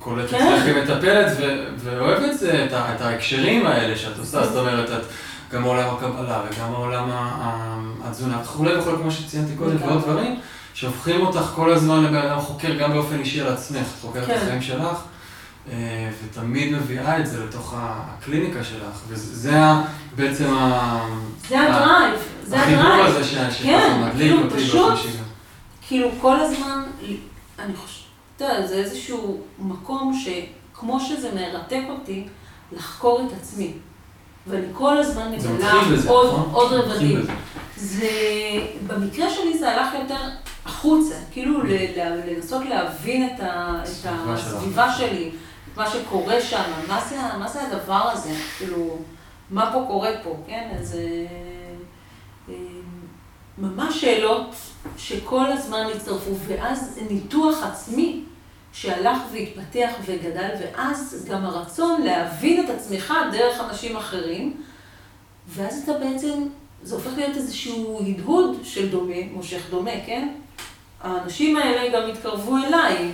[0.07, 0.47] קולט כן.
[0.47, 4.89] אצלך כמטפלת ו- ואוהב את זה, את ה- את ההקשרים האלה שאת עושה, זאת אומרת,
[4.89, 5.05] את
[5.51, 7.09] גם עולם הקבלה וגם עולם
[8.03, 9.89] התזונה וכולי וכולי, כמו שציינתי קודם, לגמרי.
[9.89, 10.39] ועוד דברים
[10.73, 14.27] שהופכים אותך כל הזמן לבן אדם חוקר גם באופן אישי על עצמך, את חוקרת את
[14.27, 14.37] כן.
[14.45, 14.97] החיים שלך.
[15.71, 15.75] אה,
[16.25, 19.59] ותמיד מביאה את זה לתוך הקליניקה שלך, וזה
[20.15, 20.99] בעצם ה...
[21.49, 23.05] זה ה drive, זה החיבור ה drive.
[23.15, 25.17] הזה ש- שככה כן, מדליק כאילו אותי פשוט- באופן אישי.
[25.87, 26.81] כאילו כל הזמן,
[27.59, 28.06] אני חושבת,
[28.38, 32.27] אתה יודע, זה איזשהו מקום שכמו שזה מרתק אותי,
[32.71, 33.73] לחקור את עצמי.
[34.47, 35.93] ואני כל הזמן מגלה עוד,
[36.33, 36.49] נכון?
[36.53, 37.25] עוד רבדים.
[37.77, 38.09] זה,
[38.88, 40.15] במקרה שלי זה הלך יותר
[40.65, 45.29] החוצה, כאילו ל- ל- לנסות להבין את, ה, את הסביבה שלי,
[45.73, 48.97] את מה שקורה שם, מה זה, מה זה הדבר הזה, כאילו,
[49.49, 50.69] מה פה קורה פה, כן?
[50.79, 51.25] אז אה,
[52.49, 52.55] אה,
[53.57, 54.55] ממש שאלות
[54.97, 58.23] שכל הזמן הצטרפו, ואז ניתוח עצמי
[58.73, 64.53] שהלך והתפתח וגדל, ואז גם הרצון להבין את עצמך דרך אנשים אחרים,
[65.47, 66.43] ואז אתה בעצם,
[66.83, 70.29] זה הופך להיות איזשהו הדהוד של דומה, מושך דומה, כן?
[71.01, 73.11] האנשים האלה גם התקרבו אליי,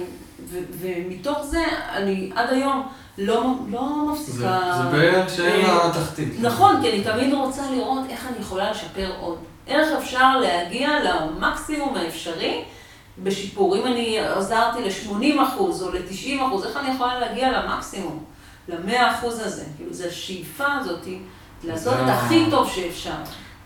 [0.80, 4.82] ומתוך זה אני עד היום לא, לא זה מפסיקה...
[4.84, 6.28] זה בערך שאין אה, תחתית.
[6.40, 9.38] נכון, כי אני תמיד רוצה לראות איך אני יכולה לשפר עוד.
[9.68, 12.64] איך אפשר להגיע למקסימום האפשרי
[13.24, 13.76] בשיפור.
[13.78, 18.24] אם אני עזרתי ל-80% או ל-90%, איך אני יכולה להגיע למקסימום,
[18.68, 19.66] ל-100% הזה?
[19.78, 21.08] כאילו, זו השאיפה הזאת
[21.64, 23.16] לעשות את הכי טוב שאפשר.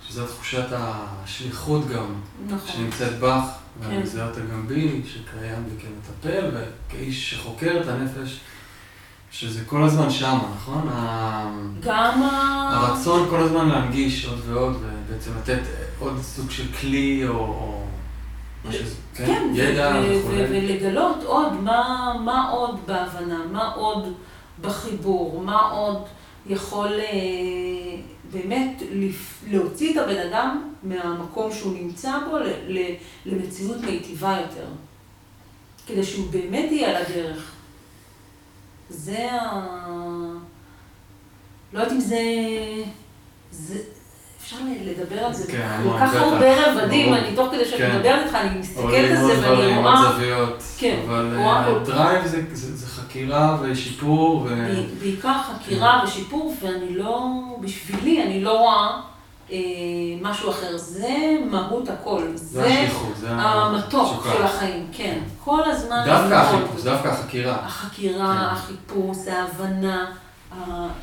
[0.07, 2.15] שזו תחושת השליחות גם,
[2.47, 2.71] נכון.
[2.73, 3.43] שנמצאת בך,
[3.79, 4.01] ואני כן.
[4.01, 8.39] מזהה אותה גם בי, שקיים בי כמטפל וכאיש שחוקר את הנפש,
[9.31, 10.89] שזה כל הזמן שמה, נכון?
[11.79, 12.69] גם ה...
[12.73, 15.59] הרצון כל הזמן להנגיש עוד ועוד, ובעצם לתת
[15.99, 17.83] עוד סוג של כלי או, או
[19.15, 20.29] כן, ידע וכו'.
[20.29, 24.13] ולגלות עוד מה, מה עוד בהבנה, מה עוד
[24.61, 26.05] בחיבור, מה עוד
[26.45, 27.95] יכול אה,
[28.31, 28.83] באמת
[29.47, 32.37] להוציא את הבן אדם מהמקום שהוא נמצא בו
[33.25, 34.67] למציאות מיטיבה יותר.
[35.87, 37.51] כדי שהוא באמת יהיה על הדרך.
[38.89, 39.65] זה ה...
[41.73, 42.19] לא יודעת אם זה...
[43.51, 43.79] זה...
[44.47, 47.95] אפשר לדבר על זה כן, כל כך הרבה רבדים, אני תוך כדי שאני כן.
[47.95, 50.45] מדברת איתך, אני מסתכלת על זה ואני רואה...
[50.77, 51.35] כן, אבל
[51.85, 54.67] drive אה, זה חקירה ושיפור ו...
[54.99, 57.27] בעיקר חקירה ושיפור, ואני לא,
[57.61, 59.01] בשבילי, אני לא רואה
[59.51, 59.57] אה,
[60.21, 60.77] משהו אחר.
[60.77, 62.21] זה מהות הכל.
[62.35, 65.19] זה השליחות, זה המתוק של החיים, כן.
[65.43, 65.86] כל הזמן...
[66.05, 67.55] דווקא החיפוש, דווקא החקירה.
[67.55, 70.11] החקירה, החיפוש, ההבנה.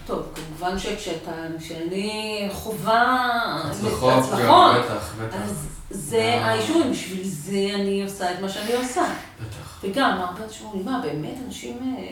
[0.07, 5.37] טוב, כמובן שכשאתה, כשאני חווה הצלחות, בטח, בטח.
[5.45, 9.05] אז זה האישורים, בשביל זה אני עושה את מה שאני עושה.
[9.41, 9.81] בטח.
[9.83, 12.05] וגם, הרבה תשמעו לי, מה, באמת אנשים אה,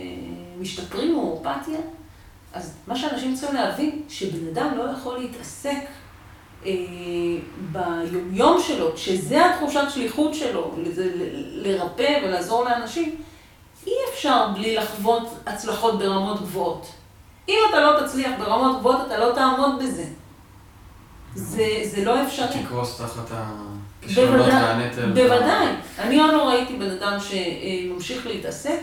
[0.61, 1.79] משתפרים מהורפתיה?
[2.53, 5.79] אז מה שאנשים צריכים להבין, שבן אדם לא יכול להתעסק
[7.73, 10.75] ביומיום שלו, שזה התחושת שליחות שלו,
[11.53, 13.17] לרפא ולעזור לאנשים,
[13.87, 16.87] אי אפשר בלי לחוות הצלחות ברמות גבוהות.
[17.49, 20.05] אם אתה לא תצליח ברמות גבוהות, אתה לא תעמוד בזה.
[21.35, 22.63] זה, זה לא אפשרי.
[22.65, 23.37] תקרוס תחת
[24.03, 25.13] הכישלונות והנטל.
[25.13, 25.67] בוודאי.
[25.99, 28.79] אני עוד לא ראיתי בן אדם שממשיך להתעסק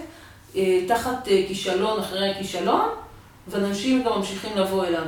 [0.55, 2.89] אה, תחת אה, כישלון אחרי כישלון,
[3.47, 5.05] ואנשים גם ממשיכים לבוא אליו.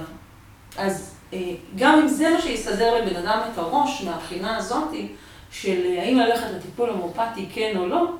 [0.77, 1.20] אז אה,
[1.75, 5.07] גם אם זה מה שיסדר לבן אדם את הראש מהבחינה הזאתי,
[5.51, 8.11] של האם ללכת לטיפול הומופתי כן או לא,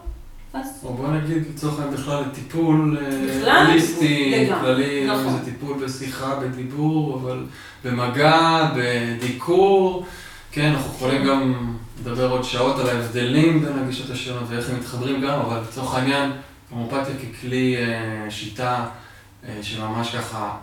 [0.84, 2.98] או בוא נגיד לצורך העניין בכלל לטיפול
[3.46, 5.32] הוליסטי, כללי, נכון.
[5.32, 7.46] זה טיפול בשיחה, בדיבור, אבל
[7.84, 10.06] במגע, בדיקור,
[10.52, 15.22] כן, אנחנו יכולים גם לדבר עוד שעות על ההבדלים בין הגישות השונות ואיך הם מתחברים
[15.22, 16.32] גם, אבל לצורך העניין,
[16.70, 18.86] הומופתיה ככלי אה, שיטה
[19.48, 20.58] אה, שממש ככה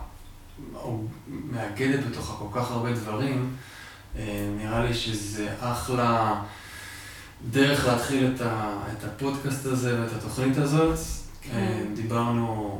[1.27, 3.55] מאגדת בתוכה כל כך הרבה דברים,
[4.17, 6.41] אה, נראה לי שזה אחלה...
[7.51, 10.97] דרך להתחיל את, ה, את הפודקאסט הזה ואת התוכנית הזאת.
[11.41, 11.57] כן.
[11.57, 12.79] אה, דיברנו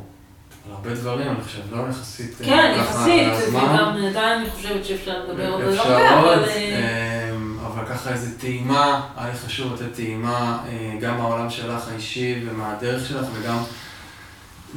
[0.66, 5.24] על הרבה דברים, אני חושב, לא יחסית אה, כן, יחסית, וגם עדיין אני חושבת שאפשר
[5.24, 6.44] לדבר זה הרבה, אבל...
[7.66, 10.64] אבל ככה איזו טעימה, היה לי חשוב לתת טעימה
[11.02, 13.58] גם מהעולם שלך האישי ומהדרך שלך וגם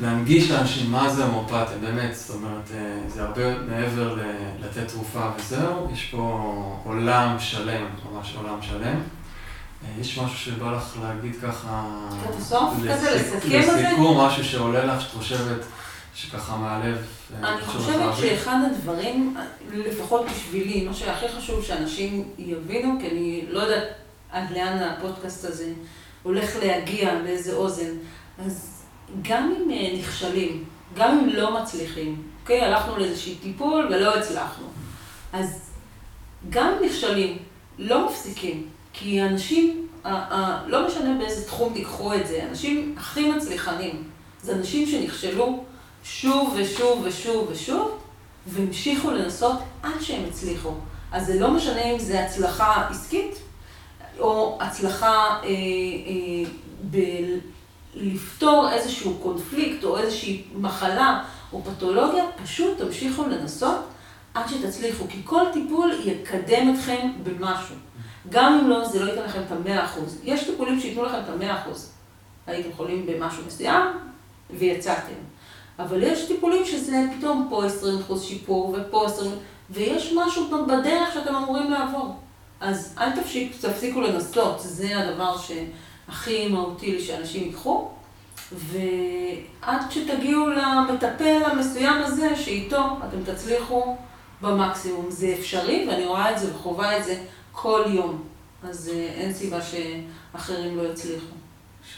[0.01, 2.71] להנגיש לאנשים מה זה הומופתיה, באמת, זאת אומרת,
[3.09, 4.19] זה הרבה מעבר
[4.61, 9.01] לתת תרופה וזהו, יש פה עולם שלם, ממש עולם שלם.
[9.85, 11.89] אה, יש משהו שבא לך להגיד ככה...
[12.39, 13.83] בסוף כזה, לסכם את זה?
[13.83, 15.65] לסיכום, משהו שעולה לך, שאת חושבת
[16.15, 16.97] שככה מהלב...
[17.43, 19.37] אה, אני חושבת שאחד הדברים,
[19.73, 23.89] לפחות בשבילי, מה שהכי חשוב שאנשים יבינו, כי אני לא יודעת
[24.33, 25.73] עד לאן הפודקאסט הזה
[26.23, 27.93] הולך להגיע, לאיזה אוזן,
[28.47, 28.82] אז
[29.23, 32.61] גם אם אה, נכשלים, גם אם לא מצליחים, אוקיי?
[32.61, 34.67] הלכנו לאיזשהי טיפול ולא הצלחנו,
[35.33, 35.71] אז
[36.51, 37.39] גם אם נכשלים,
[37.79, 38.69] לא מפסיקים.
[38.93, 39.89] כי אנשים,
[40.67, 44.03] לא משנה באיזה תחום תיקחו את זה, אנשים הכי מצליחנים,
[44.43, 45.65] זה אנשים שנכשלו
[46.05, 47.99] שוב ושוב ושוב ושוב,
[48.47, 50.75] והמשיכו לנסות עד שהם הצליחו.
[51.13, 53.35] אז זה לא משנה אם זה הצלחה עסקית,
[54.19, 56.51] או הצלחה אה, אה,
[57.95, 61.23] בלפתור איזשהו קונפליקט, או איזושהי מחלה,
[61.53, 63.81] או פתולוגיה, פשוט תמשיכו לנסות
[64.35, 67.77] עד שתצליחו, כי כל טיפול יקדם אתכם במשהו.
[68.29, 70.19] גם אם לא, זה לא ייתן לכם את המאה אחוז.
[70.25, 71.93] יש טיפולים שייתנו לכם את המאה אחוז.
[72.47, 73.87] הייתם חולים במשהו מסוים
[74.51, 75.21] ויצאתם.
[75.79, 79.31] אבל יש טיפולים שזה פתאום פה 20 אחוז שיפור ופה 20,
[79.71, 82.17] ויש משהו בדרך שאתם אמורים לעבור.
[82.61, 85.37] אז אל תפסיק, תפסיקו לנסות, זה הדבר
[86.07, 87.91] שהכי מהותי לי שאנשים ייקחו.
[88.53, 93.97] ועד שתגיעו למטפל המסוים הזה, שאיתו אתם תצליחו
[94.43, 95.07] במקסימום.
[95.09, 97.23] זה אפשרי, ואני רואה את זה וחווה את זה
[97.53, 98.23] כל יום.
[98.63, 101.27] אז אה, אין סיבה שאחרים לא יצליחו.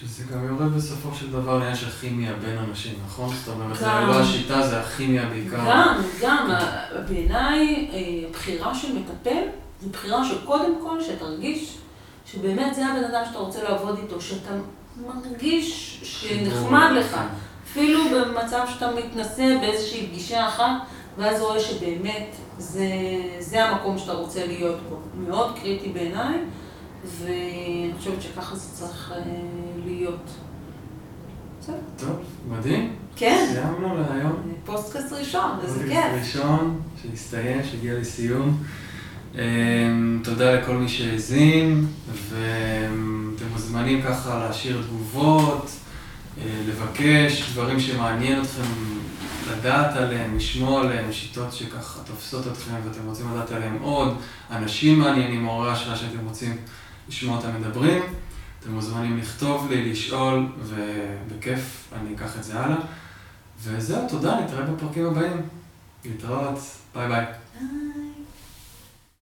[0.01, 3.35] שזה גם יורד בסופו של דבר לעניין של כימיה בין אנשים, נכון?
[3.35, 5.65] זאת אומרת, זה לא השיטה, זה הכימיה בעיקר.
[5.67, 6.51] גם, גם.
[7.09, 9.43] בעיניי, אה, הבחירה של מטפל,
[9.83, 11.79] זו בחירה שקודם כל, שתרגיש
[12.27, 14.51] שבאמת זה הבן אדם שאתה רוצה לעבוד איתו, שאתה
[15.07, 17.15] מרגיש שנחמד לך.
[17.15, 17.27] כן.
[17.65, 20.71] אפילו במצב שאתה מתנסה באיזושהי פגישה אחת,
[21.19, 22.27] ואז רואה שבאמת
[22.59, 22.89] זה,
[23.39, 24.97] זה המקום שאתה רוצה להיות בו.
[25.27, 26.39] מאוד קריטי בעיניי,
[27.05, 29.23] ואני חושבת שככה זה צריך אה,
[29.87, 30.31] להיות.
[31.61, 31.77] בסדר.
[31.97, 32.17] טוב,
[32.49, 32.97] מדהים.
[33.17, 33.47] כן.
[33.53, 34.53] סיימנו להיום.
[34.65, 35.89] פודקאסט ראשון, איזה כיף.
[35.89, 38.63] פודקאסט ראשון, שהסתיים, שהגיע לסיום.
[39.35, 42.37] אמ, תודה לכל מי שהאזין, ו...
[43.75, 45.71] מוזמנים ככה להשאיר תגובות,
[46.39, 48.63] אה, לבקש דברים שמעניין אתכם
[49.53, 54.17] לדעת עליהם, לשמוע עליהם, שיטות שככה תופסות אתכם ואתם רוצים לדעת עליהם עוד,
[54.51, 56.57] אנשים מעניינים, מעוררי השראה שאתם רוצים
[57.09, 58.03] לשמוע אותם מדברים.
[58.61, 62.77] אתם מוזמנים לכתוב לי, לשאול, ובכיף אני אקח את זה הלאה.
[63.63, 65.43] וזהו, תודה, נתראה בפרקים הבאים.
[66.05, 66.59] להתראות,
[66.95, 67.25] ביי ביי.